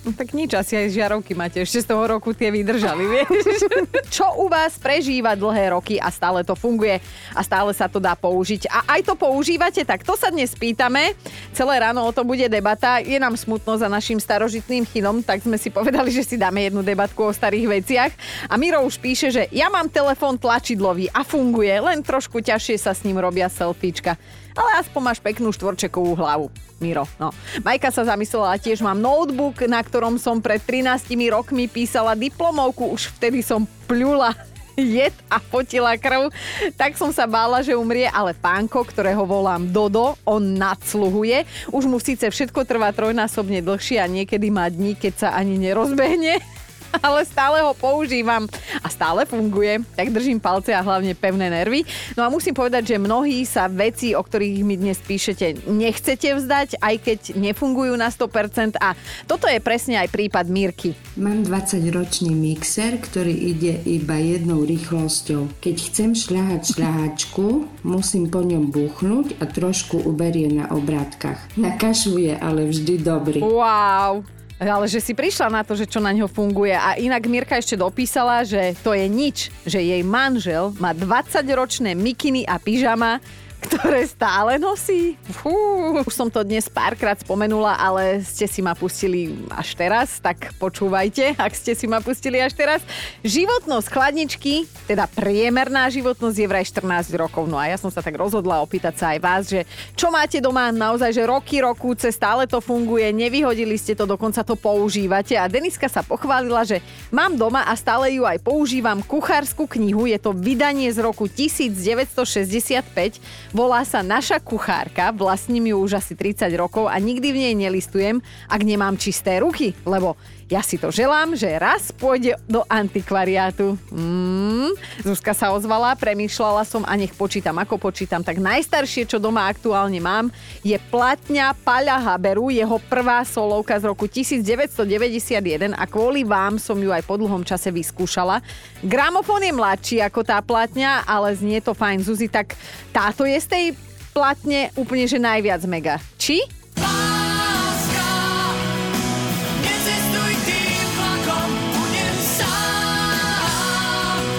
No, 0.00 0.16
tak 0.16 0.32
nič, 0.32 0.56
asi 0.56 0.80
aj 0.80 0.96
žiarovky 0.96 1.36
máte. 1.36 1.60
Ešte 1.60 1.84
z 1.84 1.92
toho 1.92 2.08
roku 2.08 2.32
tie 2.32 2.48
vydržali, 2.48 3.04
vieš. 3.04 3.28
Čo 4.16 4.32
u 4.40 4.48
vás 4.48 4.80
prežíva 4.80 5.36
dlhé 5.36 5.76
roky 5.76 6.00
a 6.00 6.08
stále 6.08 6.40
to 6.40 6.56
funguje 6.56 7.04
a 7.36 7.40
stále 7.44 7.68
sa 7.76 7.84
to 7.84 8.00
dá 8.00 8.16
použiť. 8.16 8.64
A 8.72 8.96
aj 8.96 9.12
to 9.12 9.14
používate, 9.14 9.84
tak 9.84 10.00
to 10.00 10.16
sa 10.16 10.32
dnes 10.32 10.56
pýtame. 10.56 11.12
Celé 11.52 11.84
ráno 11.84 12.08
o 12.08 12.14
tom 12.16 12.24
bude 12.24 12.48
debata. 12.48 13.04
Je 13.04 13.20
nám 13.20 13.36
smutno 13.36 13.76
za 13.76 13.92
našim 13.92 14.16
starožitným 14.16 14.88
chinom, 14.88 15.20
tak 15.20 15.44
sme 15.44 15.60
si 15.60 15.68
povedali, 15.68 16.08
že 16.08 16.24
si 16.24 16.40
dáme 16.40 16.64
jednu 16.64 16.80
debatku 16.80 17.20
o 17.20 17.36
starých 17.36 17.68
veciach. 17.68 18.12
A 18.48 18.56
Miro 18.56 18.80
už 18.80 18.96
píše, 18.96 19.28
že 19.28 19.52
ja 19.52 19.68
mám 19.68 19.92
telefón 19.92 20.40
tlačidlový 20.40 21.12
a 21.12 21.20
funguje, 21.28 21.76
len 21.76 22.00
trošku 22.00 22.40
ťažšie 22.40 22.80
sa 22.80 22.96
s 22.96 23.04
ním 23.04 23.20
robia 23.20 23.52
selfiečka. 23.52 24.16
Ale 24.54 24.70
aspoň 24.82 25.00
máš 25.02 25.20
peknú 25.22 25.50
štvorčekovú 25.54 26.18
hlavu. 26.18 26.50
Miro, 26.80 27.04
no. 27.20 27.28
Majka 27.60 27.92
sa 27.92 28.08
zamyslela, 28.08 28.56
tiež 28.56 28.80
mám 28.80 28.96
notebook, 28.96 29.60
na 29.68 29.84
ktorom 29.84 30.16
som 30.16 30.40
pred 30.40 30.64
13 30.64 31.12
rokmi 31.28 31.68
písala 31.68 32.16
diplomovku, 32.16 32.88
už 32.96 33.12
vtedy 33.20 33.44
som 33.44 33.68
pľula 33.84 34.32
jed 34.80 35.12
a 35.28 35.36
potila 35.44 35.92
krv, 36.00 36.32
tak 36.80 36.96
som 36.96 37.12
sa 37.12 37.28
bála, 37.28 37.60
že 37.60 37.76
umrie, 37.76 38.08
ale 38.08 38.32
pánko, 38.32 38.80
ktorého 38.88 39.28
volám 39.28 39.68
Dodo, 39.68 40.16
on 40.24 40.56
nadsluhuje. 40.56 41.44
Už 41.68 41.84
mu 41.84 42.00
síce 42.00 42.24
všetko 42.32 42.64
trvá 42.64 42.96
trojnásobne 42.96 43.60
dlhšie 43.60 44.00
a 44.00 44.08
niekedy 44.08 44.48
má 44.48 44.72
dní, 44.72 44.96
keď 44.96 45.14
sa 45.20 45.28
ani 45.36 45.60
nerozbehne 45.60 46.40
ale 47.06 47.22
stále 47.26 47.62
ho 47.62 47.72
používam 47.74 48.46
a 48.82 48.88
stále 48.90 49.24
funguje, 49.26 49.82
tak 49.94 50.10
držím 50.10 50.40
palce 50.42 50.74
a 50.74 50.82
hlavne 50.82 51.14
pevné 51.14 51.50
nervy. 51.50 51.86
No 52.18 52.26
a 52.26 52.32
musím 52.32 52.54
povedať, 52.54 52.94
že 52.94 53.02
mnohí 53.02 53.46
sa 53.46 53.70
veci, 53.70 54.12
o 54.14 54.22
ktorých 54.22 54.62
mi 54.66 54.74
dnes 54.76 54.98
píšete, 54.98 55.70
nechcete 55.70 56.34
vzdať, 56.34 56.82
aj 56.82 56.94
keď 57.00 57.20
nefungujú 57.38 57.94
na 57.94 58.10
100% 58.10 58.80
a 58.80 58.94
toto 59.26 59.46
je 59.46 59.62
presne 59.62 60.00
aj 60.00 60.10
prípad 60.10 60.46
Mírky. 60.50 60.96
Mám 61.20 61.46
20-ročný 61.46 62.32
mixer, 62.34 62.98
ktorý 62.98 63.32
ide 63.32 63.78
iba 63.86 64.18
jednou 64.18 64.66
rýchlosťou. 64.66 65.62
Keď 65.62 65.76
chcem 65.90 66.10
šľahať 66.16 66.62
šľahačku, 66.76 67.46
musím 67.86 68.30
po 68.32 68.42
ňom 68.42 68.72
buchnúť 68.72 69.38
a 69.38 69.44
trošku 69.46 70.02
uberie 70.02 70.50
na 70.50 70.70
obrátkach. 70.72 71.38
Na 71.54 71.76
kašu 71.76 72.18
je 72.18 72.34
ale 72.34 72.66
vždy 72.66 72.94
dobrý. 73.02 73.40
Wow! 73.44 74.39
Ale 74.60 74.84
že 74.92 75.00
si 75.00 75.16
prišla 75.16 75.48
na 75.48 75.64
to, 75.64 75.72
že 75.72 75.88
čo 75.88 76.04
na 76.04 76.12
ňo 76.12 76.28
funguje. 76.28 76.76
A 76.76 77.00
inak 77.00 77.24
Mirka 77.24 77.56
ešte 77.56 77.80
dopísala, 77.80 78.44
že 78.44 78.76
to 78.84 78.92
je 78.92 79.08
nič, 79.08 79.48
že 79.64 79.80
jej 79.80 80.04
manžel 80.04 80.76
má 80.76 80.92
20-ročné 80.92 81.96
mikiny 81.96 82.44
a 82.44 82.60
pyžama, 82.60 83.24
ktoré 83.60 84.08
stále 84.08 84.56
nosí. 84.56 85.20
Fú, 85.28 85.52
už 86.00 86.12
som 86.12 86.32
to 86.32 86.40
dnes 86.40 86.66
párkrát 86.66 87.20
spomenula, 87.20 87.76
ale 87.76 88.24
ste 88.24 88.48
si 88.48 88.64
ma 88.64 88.72
pustili 88.72 89.36
až 89.52 89.76
teraz, 89.76 90.16
tak 90.18 90.56
počúvajte, 90.56 91.36
ak 91.36 91.52
ste 91.52 91.76
si 91.76 91.84
ma 91.84 92.00
pustili 92.00 92.40
až 92.40 92.56
teraz. 92.56 92.80
Životnosť 93.20 93.86
chladničky, 93.92 94.64
teda 94.88 95.04
priemerná 95.12 95.92
životnosť 95.92 96.36
je 96.36 96.48
vraj 96.48 96.64
14 96.64 97.12
rokov. 97.20 97.44
No 97.46 97.60
a 97.60 97.68
ja 97.68 97.76
som 97.76 97.92
sa 97.92 98.00
tak 98.00 98.16
rozhodla 98.16 98.64
opýtať 98.64 98.96
sa 98.96 99.06
aj 99.12 99.18
vás, 99.20 99.42
že 99.46 99.68
čo 99.92 100.08
máte 100.08 100.40
doma 100.40 100.72
naozaj, 100.72 101.12
že 101.12 101.28
roky, 101.28 101.60
rokúce, 101.60 102.08
stále 102.08 102.48
to 102.48 102.64
funguje, 102.64 103.12
nevyhodili 103.12 103.76
ste 103.76 103.92
to, 103.92 104.08
dokonca 104.08 104.40
to 104.40 104.56
používate. 104.56 105.36
A 105.36 105.46
Deniska 105.46 105.86
sa 105.86 106.00
pochválila, 106.00 106.64
že 106.64 106.80
mám 107.12 107.36
doma 107.36 107.68
a 107.68 107.76
stále 107.76 108.16
ju 108.16 108.24
aj 108.24 108.40
používam 108.40 109.04
kuchárskú 109.04 109.68
knihu, 109.68 110.08
je 110.08 110.16
to 110.16 110.32
vydanie 110.32 110.88
z 110.88 111.04
roku 111.04 111.28
1965, 111.28 113.49
volá 113.50 113.82
sa 113.82 114.00
Naša 114.00 114.38
kuchárka, 114.42 115.10
vlastním 115.10 115.74
ju 115.74 115.76
už 115.82 115.98
asi 115.98 116.14
30 116.14 116.50
rokov 116.54 116.86
a 116.86 116.96
nikdy 116.98 117.28
v 117.34 117.40
nej 117.46 117.54
nelistujem, 117.54 118.22
ak 118.46 118.60
nemám 118.62 118.94
čisté 118.98 119.42
ruky, 119.42 119.74
lebo 119.86 120.14
ja 120.50 120.66
si 120.66 120.74
to 120.74 120.90
želám, 120.90 121.38
že 121.38 121.46
raz 121.62 121.94
pôjde 121.94 122.34
do 122.50 122.66
antikvariátu. 122.66 123.78
Mm, 123.94 124.74
Zuzka 125.06 125.30
sa 125.30 125.54
ozvala, 125.54 125.94
premýšľala 125.94 126.66
som 126.66 126.82
a 126.82 126.98
nech 126.98 127.14
počítam, 127.14 127.54
ako 127.62 127.78
počítam. 127.78 128.26
Tak 128.26 128.42
najstaršie, 128.42 129.06
čo 129.06 129.22
doma 129.22 129.46
aktuálne 129.46 130.02
mám, 130.02 130.26
je 130.66 130.74
platňa 130.90 131.54
Paľa 131.62 132.02
Haberu, 132.02 132.50
jeho 132.50 132.82
prvá 132.90 133.22
solovka 133.22 133.78
z 133.78 133.94
roku 133.94 134.10
1991 134.10 135.70
a 135.70 135.84
kvôli 135.86 136.26
vám 136.26 136.58
som 136.58 136.74
ju 136.82 136.90
aj 136.90 137.06
po 137.06 137.14
dlhom 137.14 137.46
čase 137.46 137.70
vyskúšala. 137.70 138.42
Gramofón 138.82 139.46
je 139.46 139.54
mladší 139.54 139.96
ako 140.02 140.26
tá 140.26 140.42
platňa, 140.42 141.06
ale 141.06 141.30
znie 141.38 141.62
to 141.62 141.78
fajn. 141.78 142.02
Zuzi, 142.02 142.26
tak 142.26 142.58
táto 142.90 143.22
je 143.22 143.38
z 143.38 143.46
tej 143.46 143.64
platne 144.10 144.74
úplne, 144.74 145.06
že 145.06 145.22
najviac 145.22 145.62
mega. 145.70 146.02
Či? 146.18 146.59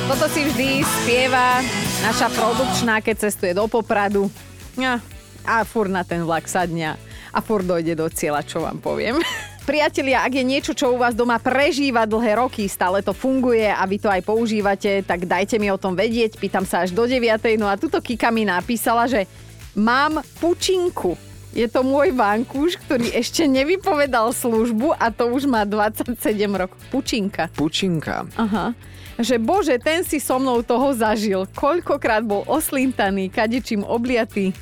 Toto 0.08 0.26
si 0.32 0.42
vždy 0.48 0.82
spieva 0.82 1.62
naša 2.02 2.32
produkčná, 2.34 3.04
keď 3.04 3.28
cestuje 3.28 3.54
do 3.54 3.70
Popradu. 3.70 4.32
Ja, 4.80 5.04
a 5.46 5.66
fur 5.66 5.90
na 5.90 6.02
ten 6.02 6.26
vlak 6.26 6.46
sadňa 6.48 6.98
a 7.32 7.40
fur 7.44 7.62
dojde 7.62 7.98
do 7.98 8.08
cieľa, 8.10 8.42
čo 8.46 8.64
vám 8.64 8.82
poviem. 8.82 9.22
Priatelia, 9.70 10.26
ak 10.26 10.34
je 10.34 10.44
niečo, 10.44 10.74
čo 10.74 10.90
u 10.90 10.98
vás 10.98 11.14
doma 11.14 11.38
prežíva 11.38 12.10
dlhé 12.10 12.42
roky, 12.42 12.66
stále 12.66 13.06
to 13.06 13.14
funguje 13.14 13.70
a 13.70 13.86
vy 13.86 14.02
to 14.02 14.10
aj 14.10 14.26
používate, 14.26 15.06
tak 15.06 15.30
dajte 15.30 15.62
mi 15.62 15.70
o 15.70 15.78
tom 15.78 15.94
vedieť. 15.94 16.42
Pýtam 16.42 16.66
sa 16.66 16.82
až 16.82 16.98
do 16.98 17.06
9. 17.06 17.22
No 17.62 17.70
a 17.70 17.78
tuto 17.78 18.02
Kika 18.02 18.34
mi 18.34 18.42
napísala, 18.42 19.06
že 19.06 19.30
mám 19.78 20.26
pučinku. 20.42 21.14
Je 21.52 21.68
to 21.68 21.84
môj 21.84 22.16
vankúš, 22.16 22.80
ktorý 22.80 23.12
ešte 23.12 23.44
nevypovedal 23.44 24.32
službu 24.32 24.96
a 24.96 25.12
to 25.12 25.28
už 25.30 25.46
má 25.52 25.68
27 25.68 26.16
rokov. 26.56 26.80
Pučinka. 26.90 27.52
Pučinka. 27.54 28.24
Aha. 28.40 28.72
Že 29.20 29.36
bože, 29.42 29.76
ten 29.82 30.06
si 30.08 30.20
so 30.22 30.40
mnou 30.40 30.64
toho 30.64 30.94
zažil. 30.96 31.50
Koľkokrát 31.52 32.24
bol 32.24 32.48
oslintaný, 32.48 33.28
kadečím 33.28 33.84
obliatý, 33.84 34.56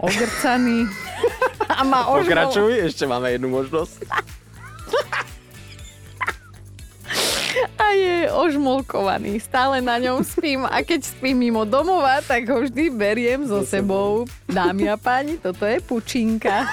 ogrcaný. 0.00 0.88
A 1.68 1.82
má 1.84 2.08
ožmol... 2.12 2.28
Pokračuj, 2.28 2.72
ešte 2.84 3.04
máme 3.08 3.34
jednu 3.34 3.48
možnosť. 3.48 4.04
A 7.78 7.86
je 7.94 8.26
ožmolkovaný. 8.34 9.38
Stále 9.38 9.78
na 9.78 9.96
ňom 10.02 10.26
spím. 10.26 10.66
A 10.66 10.82
keď 10.82 11.06
spím 11.06 11.46
mimo 11.46 11.62
domova, 11.62 12.18
tak 12.22 12.50
ho 12.50 12.66
vždy 12.66 12.90
beriem 12.90 13.46
so 13.46 13.62
sebou. 13.62 14.26
Dámy 14.50 14.90
a 14.90 14.98
páni, 14.98 15.38
toto 15.38 15.62
je 15.62 15.78
pučinka. 15.78 16.66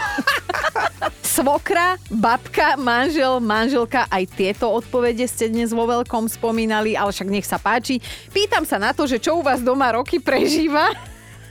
Svokra, 1.42 1.98
babka, 2.14 2.78
manžel, 2.78 3.42
manželka, 3.42 4.06
aj 4.14 4.30
tieto 4.38 4.70
odpovede 4.70 5.26
ste 5.26 5.50
dnes 5.50 5.74
vo 5.74 5.90
veľkom 5.90 6.30
spomínali, 6.30 6.94
ale 6.94 7.10
však 7.10 7.34
nech 7.34 7.50
sa 7.50 7.58
páči. 7.58 7.98
Pýtam 8.30 8.62
sa 8.62 8.78
na 8.78 8.94
to, 8.94 9.10
že 9.10 9.18
čo 9.18 9.34
u 9.34 9.42
vás 9.42 9.58
doma 9.58 9.90
roky 9.90 10.22
prežíva 10.22 10.94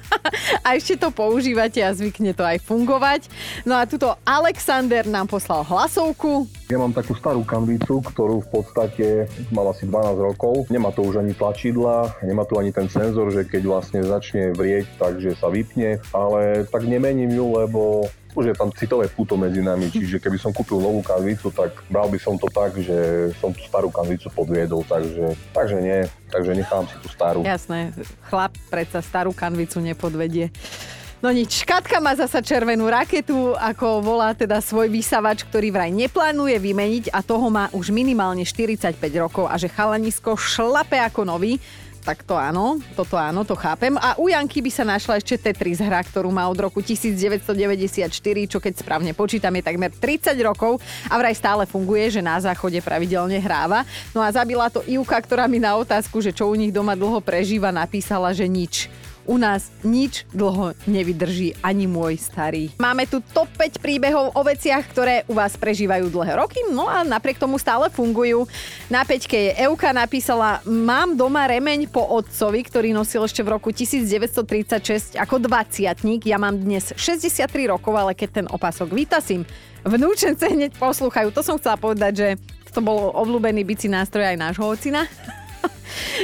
a 0.66 0.78
ešte 0.78 0.94
to 0.94 1.10
používate 1.10 1.82
a 1.82 1.90
zvykne 1.90 2.38
to 2.38 2.46
aj 2.46 2.62
fungovať. 2.62 3.26
No 3.66 3.74
a 3.74 3.82
tuto 3.82 4.14
Alexander 4.22 5.10
nám 5.10 5.26
poslal 5.26 5.66
hlasovku. 5.66 6.46
Ja 6.70 6.78
mám 6.78 6.94
takú 6.94 7.18
starú 7.18 7.42
kanvicu, 7.42 7.98
ktorú 8.14 8.46
v 8.46 8.62
podstate 8.62 9.26
mal 9.50 9.74
asi 9.74 9.90
12 9.90 10.22
rokov. 10.22 10.70
Nemá 10.70 10.94
to 10.94 11.02
už 11.02 11.18
ani 11.18 11.34
tlačidla, 11.34 12.14
nemá 12.22 12.46
tu 12.46 12.62
ani 12.62 12.70
ten 12.70 12.86
senzor, 12.86 13.34
že 13.34 13.42
keď 13.42 13.62
vlastne 13.66 14.06
začne 14.06 14.54
vrieť, 14.54 15.02
takže 15.02 15.34
sa 15.34 15.50
vypne, 15.50 15.98
ale 16.14 16.62
tak 16.70 16.86
nemením 16.86 17.34
ju, 17.34 17.58
lebo 17.58 18.06
už 18.34 18.44
je 18.50 18.54
tam 18.54 18.70
citové 18.74 19.10
puto 19.10 19.34
medzi 19.34 19.58
nami, 19.62 19.90
čiže 19.90 20.22
keby 20.22 20.38
som 20.38 20.54
kúpil 20.54 20.78
novú 20.78 21.02
kanvicu, 21.02 21.50
tak 21.50 21.74
bral 21.90 22.06
by 22.06 22.18
som 22.18 22.38
to 22.38 22.46
tak, 22.50 22.78
že 22.78 23.30
som 23.42 23.50
tú 23.50 23.62
starú 23.66 23.90
kanvicu 23.90 24.30
podviedol, 24.30 24.86
takže, 24.86 25.34
takže 25.50 25.78
nie, 25.82 26.06
takže 26.30 26.52
nechám 26.54 26.86
si 26.86 26.96
tú 27.02 27.08
starú. 27.10 27.42
Jasné, 27.42 27.90
chlap 28.30 28.54
predsa 28.70 29.02
starú 29.02 29.34
kanvicu 29.34 29.82
nepodvedie. 29.82 30.54
No 31.20 31.28
nič, 31.28 31.68
Katka 31.68 32.00
má 32.00 32.16
zasa 32.16 32.40
červenú 32.40 32.88
raketu, 32.88 33.52
ako 33.52 34.00
volá 34.00 34.32
teda 34.32 34.56
svoj 34.64 34.88
vysavač, 34.88 35.44
ktorý 35.44 35.68
vraj 35.68 35.92
neplánuje 35.92 36.56
vymeniť 36.56 37.12
a 37.12 37.20
toho 37.20 37.52
má 37.52 37.68
už 37.76 37.92
minimálne 37.92 38.40
45 38.48 38.96
rokov 39.20 39.44
a 39.44 39.60
že 39.60 39.68
chalanisko 39.68 40.32
šlape 40.40 40.96
ako 40.96 41.28
nový 41.28 41.60
tak 42.10 42.26
to 42.26 42.34
áno, 42.34 42.82
toto 42.98 43.14
áno, 43.14 43.46
to 43.46 43.54
chápem. 43.54 43.94
A 43.94 44.18
u 44.18 44.26
Janky 44.26 44.58
by 44.58 44.70
sa 44.74 44.82
našla 44.82 45.22
ešte 45.22 45.38
Tetris 45.38 45.78
hra, 45.78 46.02
ktorú 46.02 46.26
má 46.34 46.42
od 46.50 46.58
roku 46.58 46.82
1994, 46.82 48.10
čo 48.50 48.58
keď 48.58 48.72
správne 48.82 49.14
počítam 49.14 49.54
je 49.54 49.62
takmer 49.62 49.94
30 49.94 50.34
rokov 50.42 50.82
a 51.06 51.14
vraj 51.14 51.38
stále 51.38 51.70
funguje, 51.70 52.10
že 52.10 52.18
na 52.18 52.42
záchode 52.42 52.82
pravidelne 52.82 53.38
hráva. 53.38 53.86
No 54.10 54.18
a 54.18 54.28
zabila 54.34 54.66
to 54.66 54.82
Ivka, 54.90 55.22
ktorá 55.22 55.46
mi 55.46 55.62
na 55.62 55.78
otázku, 55.78 56.18
že 56.18 56.34
čo 56.34 56.50
u 56.50 56.58
nich 56.58 56.74
doma 56.74 56.98
dlho 56.98 57.22
prežíva, 57.22 57.70
napísala, 57.70 58.34
že 58.34 58.50
nič 58.50 58.90
u 59.28 59.36
nás 59.36 59.72
nič 59.84 60.24
dlho 60.32 60.72
nevydrží 60.88 61.58
ani 61.60 61.84
môj 61.84 62.20
starý. 62.20 62.72
Máme 62.80 63.04
tu 63.04 63.20
top 63.20 63.48
5 63.56 63.80
príbehov 63.80 64.32
o 64.32 64.42
veciach, 64.44 64.84
ktoré 64.88 65.22
u 65.28 65.36
vás 65.36 65.56
prežívajú 65.56 66.08
dlhé 66.08 66.40
roky, 66.40 66.60
no 66.72 66.88
a 66.88 67.04
napriek 67.04 67.40
tomu 67.40 67.60
stále 67.60 67.92
fungujú. 67.92 68.48
Na 68.88 69.04
5 69.04 69.28
je 69.30 69.52
Euka 69.60 69.92
napísala, 69.92 70.64
mám 70.64 71.16
doma 71.16 71.46
remeň 71.48 71.90
po 71.90 72.04
otcovi, 72.04 72.64
ktorý 72.64 72.92
nosil 72.96 73.24
ešte 73.24 73.44
v 73.44 73.52
roku 73.56 73.70
1936 73.74 75.16
ako 75.16 75.36
20 75.42 75.90
Ja 76.24 76.38
mám 76.40 76.56
dnes 76.60 76.92
63 76.96 77.48
rokov, 77.70 77.96
ale 77.96 78.12
keď 78.16 78.28
ten 78.42 78.46
opasok 78.48 78.92
vytasím, 78.92 79.44
vnúčence 79.84 80.44
hneď 80.44 80.76
poslúchajú. 80.76 81.32
To 81.32 81.42
som 81.44 81.56
chcela 81.56 81.80
povedať, 81.80 82.12
že 82.16 82.28
to 82.70 82.80
bol 82.80 83.10
obľúbený 83.18 83.66
bicí 83.66 83.90
nástroj 83.90 84.30
aj 84.30 84.38
nášho 84.38 84.62
ocina. 84.62 85.10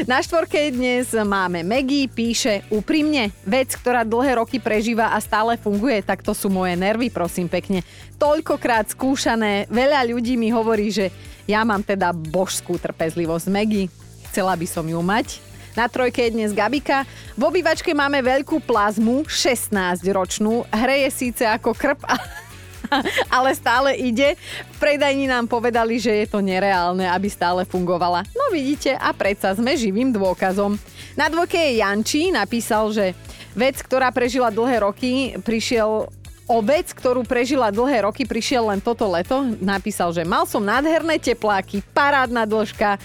Na 0.04 0.20
štvorke 0.20 0.70
dnes 0.70 1.11
máme 1.12 1.64
Maggie, 1.64 2.06
píše 2.06 2.62
úprimne, 2.68 3.32
vec, 3.42 3.73
ktorá 3.75 4.04
dlhé 4.04 4.38
roky 4.38 4.61
prežíva 4.61 5.12
a 5.12 5.18
stále 5.18 5.56
funguje, 5.56 6.04
tak 6.04 6.20
to 6.20 6.37
sú 6.37 6.52
moje 6.52 6.76
nervy, 6.76 7.08
prosím 7.08 7.49
pekne. 7.49 7.80
Toľkokrát 8.20 8.92
skúšané, 8.92 9.66
veľa 9.73 10.06
ľudí 10.08 10.37
mi 10.37 10.52
hovorí, 10.52 10.92
že 10.92 11.08
ja 11.46 11.62
mám 11.62 11.80
teda 11.80 12.11
božskú 12.12 12.76
trpezlivosť. 12.76 13.46
Maggie, 13.49 13.90
chcela 14.30 14.52
by 14.58 14.66
som 14.66 14.85
ju 14.85 14.99
mať. 15.00 15.40
Na 15.76 15.92
trojke 15.92 16.25
je 16.25 16.32
dnes 16.32 16.56
Gabika. 16.56 17.04
V 17.37 17.42
obývačke 17.52 17.92
máme 17.92 18.25
veľkú 18.25 18.64
plazmu, 18.64 19.28
16-ročnú. 19.28 20.64
Hreje 20.73 21.08
síce 21.12 21.44
ako 21.44 21.76
krp, 21.76 22.00
ale 23.37 23.50
stále 23.52 23.97
ide. 23.97 24.35
V 24.75 24.76
predajni 24.81 25.26
nám 25.26 25.50
povedali, 25.50 25.99
že 26.00 26.25
je 26.25 26.26
to 26.31 26.40
nereálne, 26.40 27.05
aby 27.07 27.28
stále 27.31 27.66
fungovala. 27.66 28.25
No 28.33 28.50
vidíte, 28.52 28.95
a 28.97 29.11
predsa 29.12 29.55
sme 29.55 29.76
živým 29.78 30.12
dôkazom. 30.14 30.78
Na 31.14 31.26
dvojke 31.33 31.57
je 31.57 31.81
Janči, 31.81 32.31
napísal, 32.31 32.93
že 32.93 33.16
vec, 33.57 33.81
ktorá 33.81 34.12
prežila 34.12 34.52
dlhé 34.52 34.85
roky, 34.85 35.37
prišiel 35.40 36.09
O 36.47 36.62
vec, 36.62 36.95
ktorú 36.95 37.26
prežila 37.26 37.75
dlhé 37.75 38.07
roky, 38.07 38.23
prišiel 38.23 38.71
len 38.71 38.78
toto 38.78 39.02
leto. 39.11 39.43
Napísal, 39.59 40.14
že 40.14 40.23
mal 40.23 40.47
som 40.47 40.62
nádherné 40.62 41.19
tepláky, 41.19 41.83
parádna 41.90 42.47
dĺžka, 42.47 43.02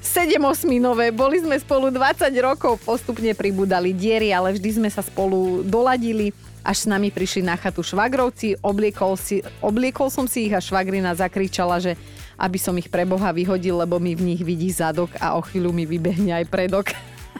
7-osminové, 0.00 1.12
boli 1.12 1.44
sme 1.44 1.60
spolu 1.60 1.92
20 1.92 2.32
rokov, 2.40 2.80
postupne 2.82 3.36
pribudali 3.36 3.92
diery, 3.92 4.32
ale 4.32 4.56
vždy 4.56 4.80
sme 4.80 4.88
sa 4.88 5.04
spolu 5.04 5.60
doladili 5.60 6.32
až 6.60 6.76
s 6.84 6.90
nami 6.90 7.08
prišli 7.08 7.44
na 7.44 7.56
chatu 7.56 7.80
švagrovci, 7.80 8.60
obliekol, 8.60 9.16
si, 9.16 9.40
obliekol 9.64 10.12
som 10.12 10.28
si 10.28 10.48
ich 10.48 10.54
a 10.54 10.60
švagrina 10.60 11.12
zakričala, 11.16 11.80
že 11.80 11.96
aby 12.40 12.56
som 12.56 12.72
ich 12.80 12.88
pre 12.88 13.04
Boha 13.04 13.32
vyhodil, 13.36 13.76
lebo 13.76 14.00
mi 14.00 14.16
v 14.16 14.32
nich 14.32 14.40
vidí 14.40 14.72
zadok 14.72 15.12
a 15.20 15.36
o 15.36 15.44
chvíľu 15.44 15.76
mi 15.76 15.84
vybehne 15.84 16.32
aj 16.40 16.48
predok. 16.48 16.86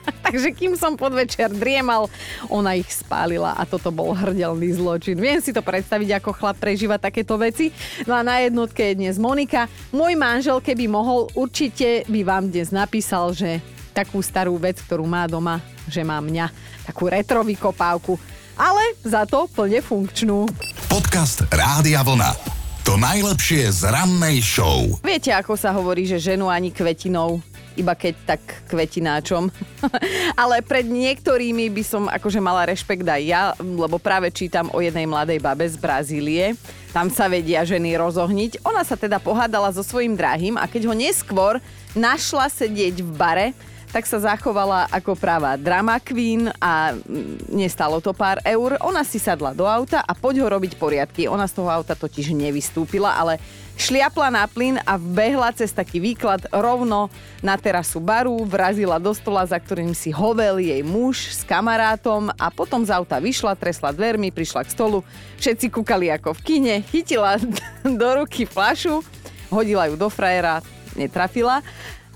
Takže 0.27 0.53
kým 0.53 0.77
som 0.77 0.97
podvečer 0.97 1.53
driemal, 1.53 2.09
ona 2.49 2.77
ich 2.77 2.89
spálila 2.89 3.57
a 3.57 3.65
toto 3.65 3.89
bol 3.89 4.13
hrdelný 4.13 4.77
zločin. 4.77 5.17
Viem 5.17 5.41
si 5.41 5.53
to 5.57 5.65
predstaviť, 5.65 6.21
ako 6.21 6.37
chlap 6.37 6.57
prežíva 6.61 7.01
takéto 7.01 7.37
veci. 7.41 7.73
No 8.05 8.17
a 8.17 8.21
na 8.21 8.45
jednotke 8.45 8.93
je 8.93 8.99
dnes 9.01 9.17
Monika. 9.17 9.69
Môj 9.93 10.17
manžel, 10.17 10.61
keby 10.61 10.89
mohol, 10.89 11.29
určite 11.33 12.05
by 12.09 12.21
vám 12.25 12.45
dnes 12.53 12.73
napísal, 12.73 13.33
že 13.33 13.61
takú 13.91 14.23
starú 14.23 14.55
vec, 14.57 14.79
ktorú 14.79 15.03
má 15.05 15.27
doma, 15.27 15.59
že 15.91 16.07
má 16.07 16.23
mňa. 16.23 16.47
Takú 16.87 17.11
retro 17.11 17.43
vykopávku 17.43 18.30
ale 18.61 18.93
za 19.01 19.25
to 19.25 19.49
plne 19.49 19.81
funkčnú. 19.81 20.45
Podcast 20.93 21.49
Rádia 21.49 22.05
Vlna. 22.05 22.37
To 22.85 23.01
najlepšie 23.01 23.73
z 23.73 23.89
rannej 23.89 24.45
show. 24.45 24.85
Viete, 25.01 25.33
ako 25.33 25.57
sa 25.57 25.73
hovorí, 25.73 26.05
že 26.05 26.21
ženu 26.21 26.53
ani 26.53 26.69
kvetinou 26.69 27.41
iba 27.79 27.97
keď 27.97 28.37
tak 28.37 28.43
kvetináčom. 28.69 29.49
Ale 30.43 30.61
pred 30.61 30.85
niektorými 30.85 31.71
by 31.73 31.83
som 31.87 32.03
akože 32.11 32.43
mala 32.43 32.69
rešpekt 32.69 33.07
aj 33.07 33.23
ja, 33.25 33.43
lebo 33.57 33.97
práve 33.97 34.29
čítam 34.35 34.69
o 34.75 34.83
jednej 34.85 35.09
mladej 35.09 35.41
babe 35.41 35.65
z 35.65 35.81
Brazílie. 35.81 36.59
Tam 36.91 37.09
sa 37.09 37.31
vedia 37.31 37.63
ženy 37.63 37.95
rozohniť. 37.97 38.67
Ona 38.67 38.83
sa 38.83 38.99
teda 38.99 39.23
pohádala 39.23 39.71
so 39.73 39.81
svojím 39.81 40.19
drahým 40.19 40.59
a 40.59 40.67
keď 40.67 40.91
ho 40.91 40.95
neskôr 40.99 41.63
našla 41.95 42.51
sedieť 42.51 43.01
v 43.01 43.11
bare, 43.15 43.47
tak 43.91 44.07
sa 44.07 44.23
zachovala 44.23 44.87
ako 44.95 45.19
práva 45.19 45.59
drama 45.59 45.99
queen 45.99 46.47
a 46.63 46.95
mm, 46.95 47.51
nestalo 47.51 47.99
to 47.99 48.15
pár 48.15 48.39
eur. 48.47 48.79
Ona 48.87 49.03
si 49.03 49.19
sadla 49.19 49.51
do 49.51 49.67
auta 49.67 49.99
a 50.07 50.15
poď 50.15 50.47
ho 50.47 50.49
robiť 50.49 50.79
poriadky. 50.79 51.27
Ona 51.27 51.51
z 51.51 51.59
toho 51.59 51.69
auta 51.71 51.99
totiž 51.99 52.31
nevystúpila, 52.31 53.19
ale 53.19 53.43
šliapla 53.75 54.31
na 54.31 54.47
plyn 54.47 54.79
a 54.87 54.95
vbehla 54.95 55.51
cez 55.57 55.75
taký 55.75 55.99
výklad 55.99 56.47
rovno 56.55 57.11
na 57.43 57.59
terasu 57.59 57.99
baru, 57.99 58.39
vrazila 58.47 59.03
do 59.03 59.11
stola, 59.11 59.43
za 59.43 59.59
ktorým 59.59 59.91
si 59.91 60.15
hovel 60.15 60.63
jej 60.63 60.85
muž 60.87 61.35
s 61.35 61.43
kamarátom 61.43 62.31
a 62.39 62.47
potom 62.55 62.87
z 62.87 62.95
auta 62.95 63.19
vyšla, 63.19 63.59
tresla 63.59 63.91
dvermi, 63.91 64.31
prišla 64.31 64.69
k 64.69 64.75
stolu, 64.77 65.03
všetci 65.41 65.67
kúkali 65.73 66.13
ako 66.15 66.37
v 66.37 66.41
kine, 66.47 66.75
chytila 66.87 67.41
do 68.01 68.09
ruky 68.23 68.47
flašu, 68.47 69.03
hodila 69.49 69.89
ju 69.89 69.99
do 69.99 70.13
frajera, 70.13 70.61
netrafila 70.95 71.65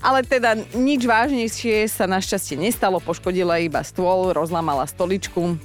ale 0.05 0.21
teda 0.21 0.53
nič 0.77 1.01
vážnejšie 1.01 1.89
sa 1.89 2.05
našťastie 2.05 2.61
nestalo, 2.61 3.01
poškodila 3.01 3.57
iba 3.57 3.81
stôl, 3.81 4.37
rozlamala 4.37 4.85
stoličku, 4.85 5.57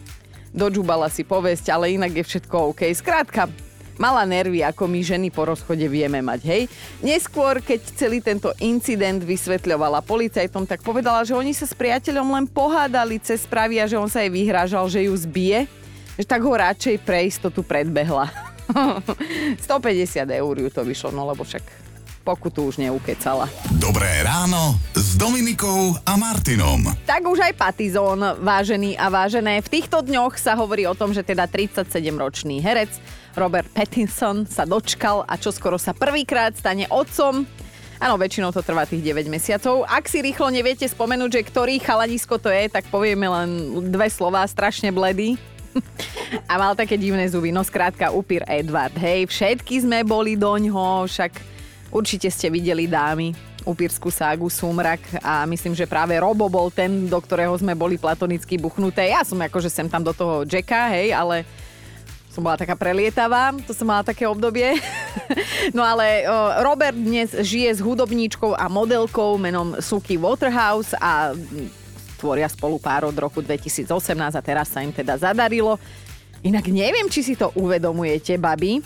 dožubala 0.57 1.13
si 1.13 1.29
povesť, 1.29 1.69
ale 1.69 1.93
inak 1.93 2.17
je 2.17 2.25
všetko 2.25 2.73
OK. 2.73 2.89
Skrátka, 2.97 3.53
mala 4.01 4.25
nervy, 4.25 4.65
ako 4.65 4.89
my 4.89 5.05
ženy 5.05 5.29
po 5.29 5.45
rozchode 5.45 5.85
vieme 5.93 6.25
mať, 6.25 6.41
hej. 6.49 6.63
Neskôr, 7.05 7.61
keď 7.61 7.85
celý 8.01 8.25
tento 8.25 8.49
incident 8.65 9.21
vysvetľovala 9.21 10.01
policajtom, 10.09 10.65
tak 10.65 10.81
povedala, 10.81 11.21
že 11.21 11.37
oni 11.37 11.53
sa 11.53 11.69
s 11.69 11.77
priateľom 11.77 12.33
len 12.33 12.49
pohádali 12.49 13.21
cez 13.21 13.45
správy 13.45 13.77
a 13.77 13.85
že 13.85 14.01
on 14.01 14.09
sa 14.09 14.25
jej 14.25 14.33
vyhrážal, 14.33 14.89
že 14.89 15.05
ju 15.05 15.13
zbije, 15.13 15.69
že 16.17 16.25
tak 16.25 16.41
ho 16.41 16.57
radšej 16.57 16.97
pre 17.05 17.29
istotu 17.29 17.61
predbehla. 17.61 18.33
150 19.69 20.25
eur 20.25 20.55
ju 20.57 20.69
to 20.73 20.81
vyšlo, 20.81 21.13
no 21.13 21.29
lebo 21.29 21.45
však 21.45 21.90
pokutu 22.21 22.69
už 22.69 22.79
neukecala. 22.79 23.49
Dobré 23.81 24.23
ráno 24.23 24.77
s 24.93 25.17
Dominikou 25.17 25.97
a 26.05 26.15
Martinom. 26.21 26.85
Tak 27.09 27.25
už 27.25 27.41
aj 27.41 27.55
Patizón, 27.57 28.21
vážený 28.45 28.95
a 29.01 29.09
vážené. 29.09 29.65
V 29.65 29.81
týchto 29.81 30.05
dňoch 30.05 30.37
sa 30.37 30.55
hovorí 30.55 30.85
o 30.85 30.95
tom, 30.95 31.17
že 31.17 31.25
teda 31.25 31.49
37-ročný 31.49 32.61
herec 32.61 32.93
Robert 33.35 33.69
Pattinson 33.73 34.45
sa 34.45 34.69
dočkal 34.69 35.25
a 35.25 35.35
čo 35.41 35.51
skoro 35.51 35.81
sa 35.81 35.97
prvýkrát 35.97 36.53
stane 36.55 36.85
otcom. 36.93 37.49
Áno, 38.01 38.17
väčšinou 38.17 38.49
to 38.49 38.65
trvá 38.65 38.89
tých 38.89 39.05
9 39.05 39.29
mesiacov. 39.29 39.85
Ak 39.85 40.09
si 40.09 40.25
rýchlo 40.25 40.49
neviete 40.49 40.89
spomenúť, 40.89 41.31
že 41.37 41.49
ktorý 41.53 41.77
chalanisko 41.85 42.41
to 42.41 42.49
je, 42.49 42.73
tak 42.73 42.89
povieme 42.89 43.29
len 43.29 43.49
dve 43.93 44.09
slova, 44.09 44.41
strašne 44.49 44.89
bledý. 44.89 45.37
a 46.51 46.57
mal 46.57 46.73
také 46.73 46.97
divné 46.97 47.29
zuby. 47.29 47.53
No 47.53 47.63
skrátka, 47.63 48.11
upír 48.11 48.43
Edward. 48.49 48.97
Hej, 48.97 49.31
všetky 49.31 49.85
sme 49.85 50.03
boli 50.03 50.35
doňho, 50.35 51.07
však 51.07 51.50
Určite 51.91 52.31
ste 52.31 52.47
videli 52.55 52.87
dámy, 52.87 53.35
upírskú 53.67 54.15
ságu 54.15 54.47
Sumrak 54.47 55.03
a 55.27 55.43
myslím, 55.51 55.75
že 55.75 55.91
práve 55.91 56.15
Robo 56.23 56.47
bol 56.47 56.71
ten, 56.71 57.11
do 57.11 57.19
ktorého 57.19 57.51
sme 57.59 57.75
boli 57.75 57.99
platonicky 57.99 58.55
buchnuté. 58.55 59.11
Ja 59.11 59.27
som 59.27 59.43
akože 59.43 59.67
sem 59.67 59.91
tam 59.91 60.07
do 60.07 60.15
toho 60.15 60.47
Jacka, 60.47 60.87
hej, 60.95 61.11
ale 61.11 61.43
som 62.31 62.47
bola 62.47 62.55
taká 62.55 62.79
prelietavá, 62.79 63.51
to 63.67 63.75
som 63.75 63.91
mala 63.91 64.07
také 64.07 64.23
obdobie. 64.23 64.79
no 65.77 65.83
ale 65.83 66.23
Robert 66.63 66.95
dnes 66.95 67.35
žije 67.35 67.75
s 67.75 67.81
hudobníčkou 67.83 68.55
a 68.55 68.71
modelkou 68.71 69.35
menom 69.35 69.75
Suky 69.83 70.15
Waterhouse 70.15 70.95
a 70.95 71.35
tvoria 72.23 72.47
spolu 72.47 72.79
pár 72.79 73.11
od 73.11 73.17
roku 73.19 73.43
2018 73.43 73.91
a 74.15 74.43
teraz 74.47 74.71
sa 74.71 74.79
im 74.79 74.95
teda 74.95 75.19
zadarilo. 75.19 75.75
Inak 76.47 76.71
neviem, 76.71 77.11
či 77.11 77.27
si 77.27 77.35
to 77.35 77.51
uvedomujete, 77.59 78.39
babi, 78.39 78.79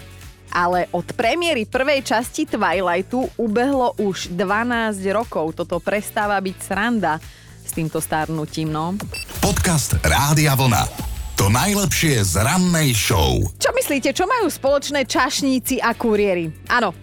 ale 0.55 0.87
od 0.95 1.11
premiéry 1.19 1.67
prvej 1.67 2.07
časti 2.07 2.47
Twilightu 2.47 3.27
ubehlo 3.35 3.99
už 3.99 4.31
12 4.39 5.03
rokov. 5.11 5.59
Toto 5.59 5.83
prestáva 5.83 6.39
byť 6.39 6.57
sranda 6.63 7.19
s 7.67 7.75
týmto 7.75 7.99
starnutím, 7.99 8.71
no. 8.71 8.95
Podcast 9.43 9.99
Rádia 10.07 10.55
Vlna. 10.55 10.87
To 11.35 11.51
najlepšie 11.51 12.23
z 12.23 12.47
rannej 12.47 12.95
show. 12.95 13.43
Čo 13.59 13.75
myslíte, 13.75 14.15
čo 14.15 14.31
majú 14.31 14.47
spoločné 14.47 15.03
čašníci 15.03 15.83
a 15.83 15.91
kuriéri? 15.99 16.47
Áno, 16.71 16.95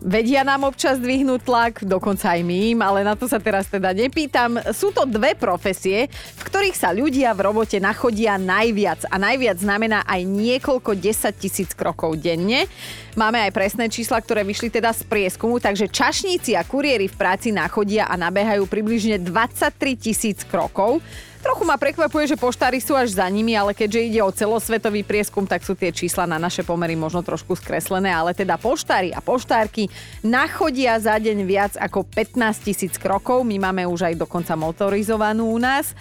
Vedia 0.00 0.40
nám 0.40 0.64
občas 0.64 0.96
dvihnúť 0.96 1.44
tlak, 1.44 1.74
dokonca 1.84 2.32
aj 2.32 2.40
my 2.40 2.72
im, 2.72 2.80
ale 2.80 3.04
na 3.04 3.12
to 3.12 3.28
sa 3.28 3.36
teraz 3.36 3.68
teda 3.68 3.92
nepýtam. 3.92 4.56
Sú 4.72 4.96
to 4.96 5.04
dve 5.04 5.36
profesie, 5.36 6.08
v 6.08 6.42
ktorých 6.48 6.72
sa 6.72 6.88
ľudia 6.88 7.36
v 7.36 7.44
robote 7.44 7.76
nachodia 7.76 8.40
najviac. 8.40 9.04
A 9.12 9.20
najviac 9.20 9.60
znamená 9.60 10.00
aj 10.08 10.24
niekoľko 10.24 10.96
desať 10.96 11.44
tisíc 11.44 11.76
krokov 11.76 12.16
denne. 12.16 12.64
Máme 13.12 13.44
aj 13.44 13.52
presné 13.52 13.92
čísla, 13.92 14.24
ktoré 14.24 14.40
vyšli 14.40 14.72
teda 14.72 14.96
z 14.96 15.04
prieskumu, 15.04 15.60
takže 15.60 15.92
čašníci 15.92 16.56
a 16.56 16.64
kuriéri 16.64 17.04
v 17.04 17.18
práci 17.20 17.52
nachodia 17.52 18.08
a 18.08 18.16
nabehajú 18.16 18.64
približne 18.64 19.20
23 19.20 20.00
tisíc 20.00 20.48
krokov. 20.48 21.04
Trochu 21.40 21.64
ma 21.64 21.80
prekvapuje, 21.80 22.36
že 22.36 22.36
poštári 22.36 22.84
sú 22.84 22.92
až 22.92 23.16
za 23.16 23.24
nimi, 23.32 23.56
ale 23.56 23.72
keďže 23.72 24.00
ide 24.12 24.20
o 24.20 24.28
celosvetový 24.28 25.00
prieskum, 25.00 25.48
tak 25.48 25.64
sú 25.64 25.72
tie 25.72 25.88
čísla 25.88 26.28
na 26.28 26.36
naše 26.36 26.60
pomery 26.60 26.92
možno 27.00 27.24
trošku 27.24 27.56
skreslené, 27.56 28.12
ale 28.12 28.36
teda 28.36 28.60
poštári 28.60 29.08
a 29.16 29.24
poštárky 29.24 29.88
nachodia 30.20 31.00
za 31.00 31.16
deň 31.16 31.38
viac 31.48 31.72
ako 31.80 32.04
15 32.04 32.60
tisíc 32.60 33.00
krokov. 33.00 33.48
My 33.48 33.56
máme 33.56 33.88
už 33.88 34.12
aj 34.12 34.20
dokonca 34.20 34.52
motorizovanú 34.52 35.48
u 35.48 35.56
nás 35.56 35.96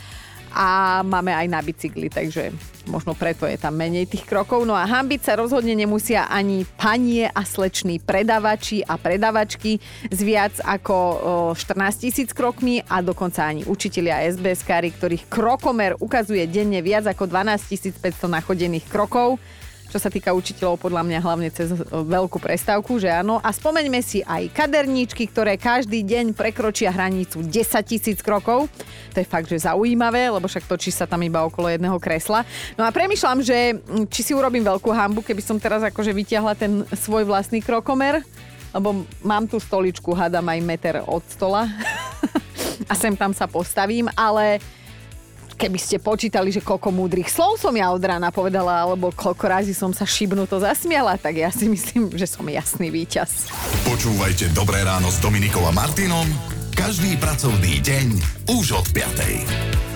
a 0.53 0.99
máme 1.05 1.33
aj 1.33 1.47
na 1.47 1.59
bicykli, 1.62 2.09
takže 2.09 2.49
možno 2.89 3.13
preto 3.13 3.45
je 3.45 3.55
tam 3.55 3.77
menej 3.77 4.09
tých 4.09 4.25
krokov. 4.25 4.65
No 4.65 4.73
a 4.73 4.89
hambiť 4.89 5.21
sa 5.21 5.38
rozhodne 5.38 5.77
nemusia 5.77 6.25
ani 6.25 6.65
panie 6.65 7.29
a 7.29 7.45
sleční 7.45 8.01
predavači 8.01 8.81
a 8.81 8.97
predavačky 8.97 9.77
s 10.09 10.19
viac 10.25 10.57
ako 10.65 10.95
14 11.53 12.03
tisíc 12.09 12.33
krokmi 12.33 12.81
a 12.81 13.05
dokonca 13.05 13.45
ani 13.45 13.62
učitelia 13.69 14.25
SBS-kári, 14.25 14.89
ktorých 14.95 15.29
krokomer 15.29 15.93
ukazuje 16.01 16.49
denne 16.49 16.81
viac 16.81 17.05
ako 17.05 17.29
12 17.29 18.01
500 18.01 18.25
nachodených 18.25 18.89
krokov 18.89 19.38
čo 19.89 19.97
sa 19.97 20.13
týka 20.13 20.32
učiteľov, 20.38 20.78
podľa 20.78 21.02
mňa 21.02 21.19
hlavne 21.19 21.49
cez 21.49 21.73
veľkú 21.89 22.38
prestávku, 22.38 23.02
že 23.02 23.10
áno. 23.10 23.41
A 23.41 23.49
spomeňme 23.49 23.99
si 24.06 24.21
aj 24.21 24.54
kaderníčky, 24.54 25.25
ktoré 25.25 25.58
každý 25.58 26.06
deň 26.06 26.38
prekročia 26.38 26.93
hranicu 26.93 27.41
10 27.41 27.49
tisíc 27.89 28.21
krokov. 28.21 28.69
To 29.13 29.17
je 29.17 29.25
fakt, 29.25 29.49
že 29.49 29.65
zaujímavé, 29.65 30.30
lebo 30.30 30.45
však 30.45 30.69
točí 30.69 30.93
sa 30.93 31.10
tam 31.10 31.25
iba 31.25 31.41
okolo 31.41 31.73
jedného 31.73 31.97
kresla. 31.97 32.45
No 32.78 32.86
a 32.86 32.93
premyšľam, 32.93 33.41
že 33.41 33.82
či 34.13 34.21
si 34.21 34.32
urobím 34.38 34.62
veľkú 34.62 34.93
hambu, 34.93 35.25
keby 35.25 35.41
som 35.41 35.58
teraz 35.58 35.82
akože 35.82 36.13
vytiahla 36.13 36.54
ten 36.54 36.86
svoj 36.93 37.25
vlastný 37.25 37.65
krokomer, 37.65 38.21
lebo 38.69 39.02
mám 39.25 39.49
tú 39.49 39.58
stoličku, 39.58 40.13
hádam 40.13 40.45
aj 40.45 40.60
meter 40.62 40.95
od 41.10 41.25
stola 41.25 41.65
a 42.91 42.93
sem 42.93 43.17
tam 43.17 43.34
sa 43.34 43.49
postavím, 43.49 44.06
ale 44.13 44.62
Keby 45.59 45.75
ste 45.75 45.99
počítali, 45.99 46.55
že 46.55 46.63
koľko 46.63 46.87
múdrych 46.95 47.27
slov 47.27 47.59
som 47.59 47.75
ja 47.75 47.91
od 47.91 47.99
rána 47.99 48.31
povedala, 48.31 48.87
alebo 48.87 49.11
koľko 49.11 49.43
razy 49.43 49.75
som 49.75 49.91
sa 49.91 50.07
šibnuto 50.07 50.55
zasmiala, 50.55 51.19
tak 51.19 51.35
ja 51.35 51.51
si 51.51 51.67
myslím, 51.67 52.15
že 52.15 52.31
som 52.31 52.47
jasný 52.47 52.87
víťaz. 52.87 53.51
Počúvajte 53.83 54.55
Dobré 54.55 54.87
ráno 54.87 55.11
s 55.11 55.19
Dominikom 55.19 55.67
a 55.67 55.75
Martinom 55.75 56.25
každý 56.79 57.19
pracovný 57.19 57.83
deň 57.83 58.07
už 58.55 58.79
od 58.79 58.87
5. 58.95 59.88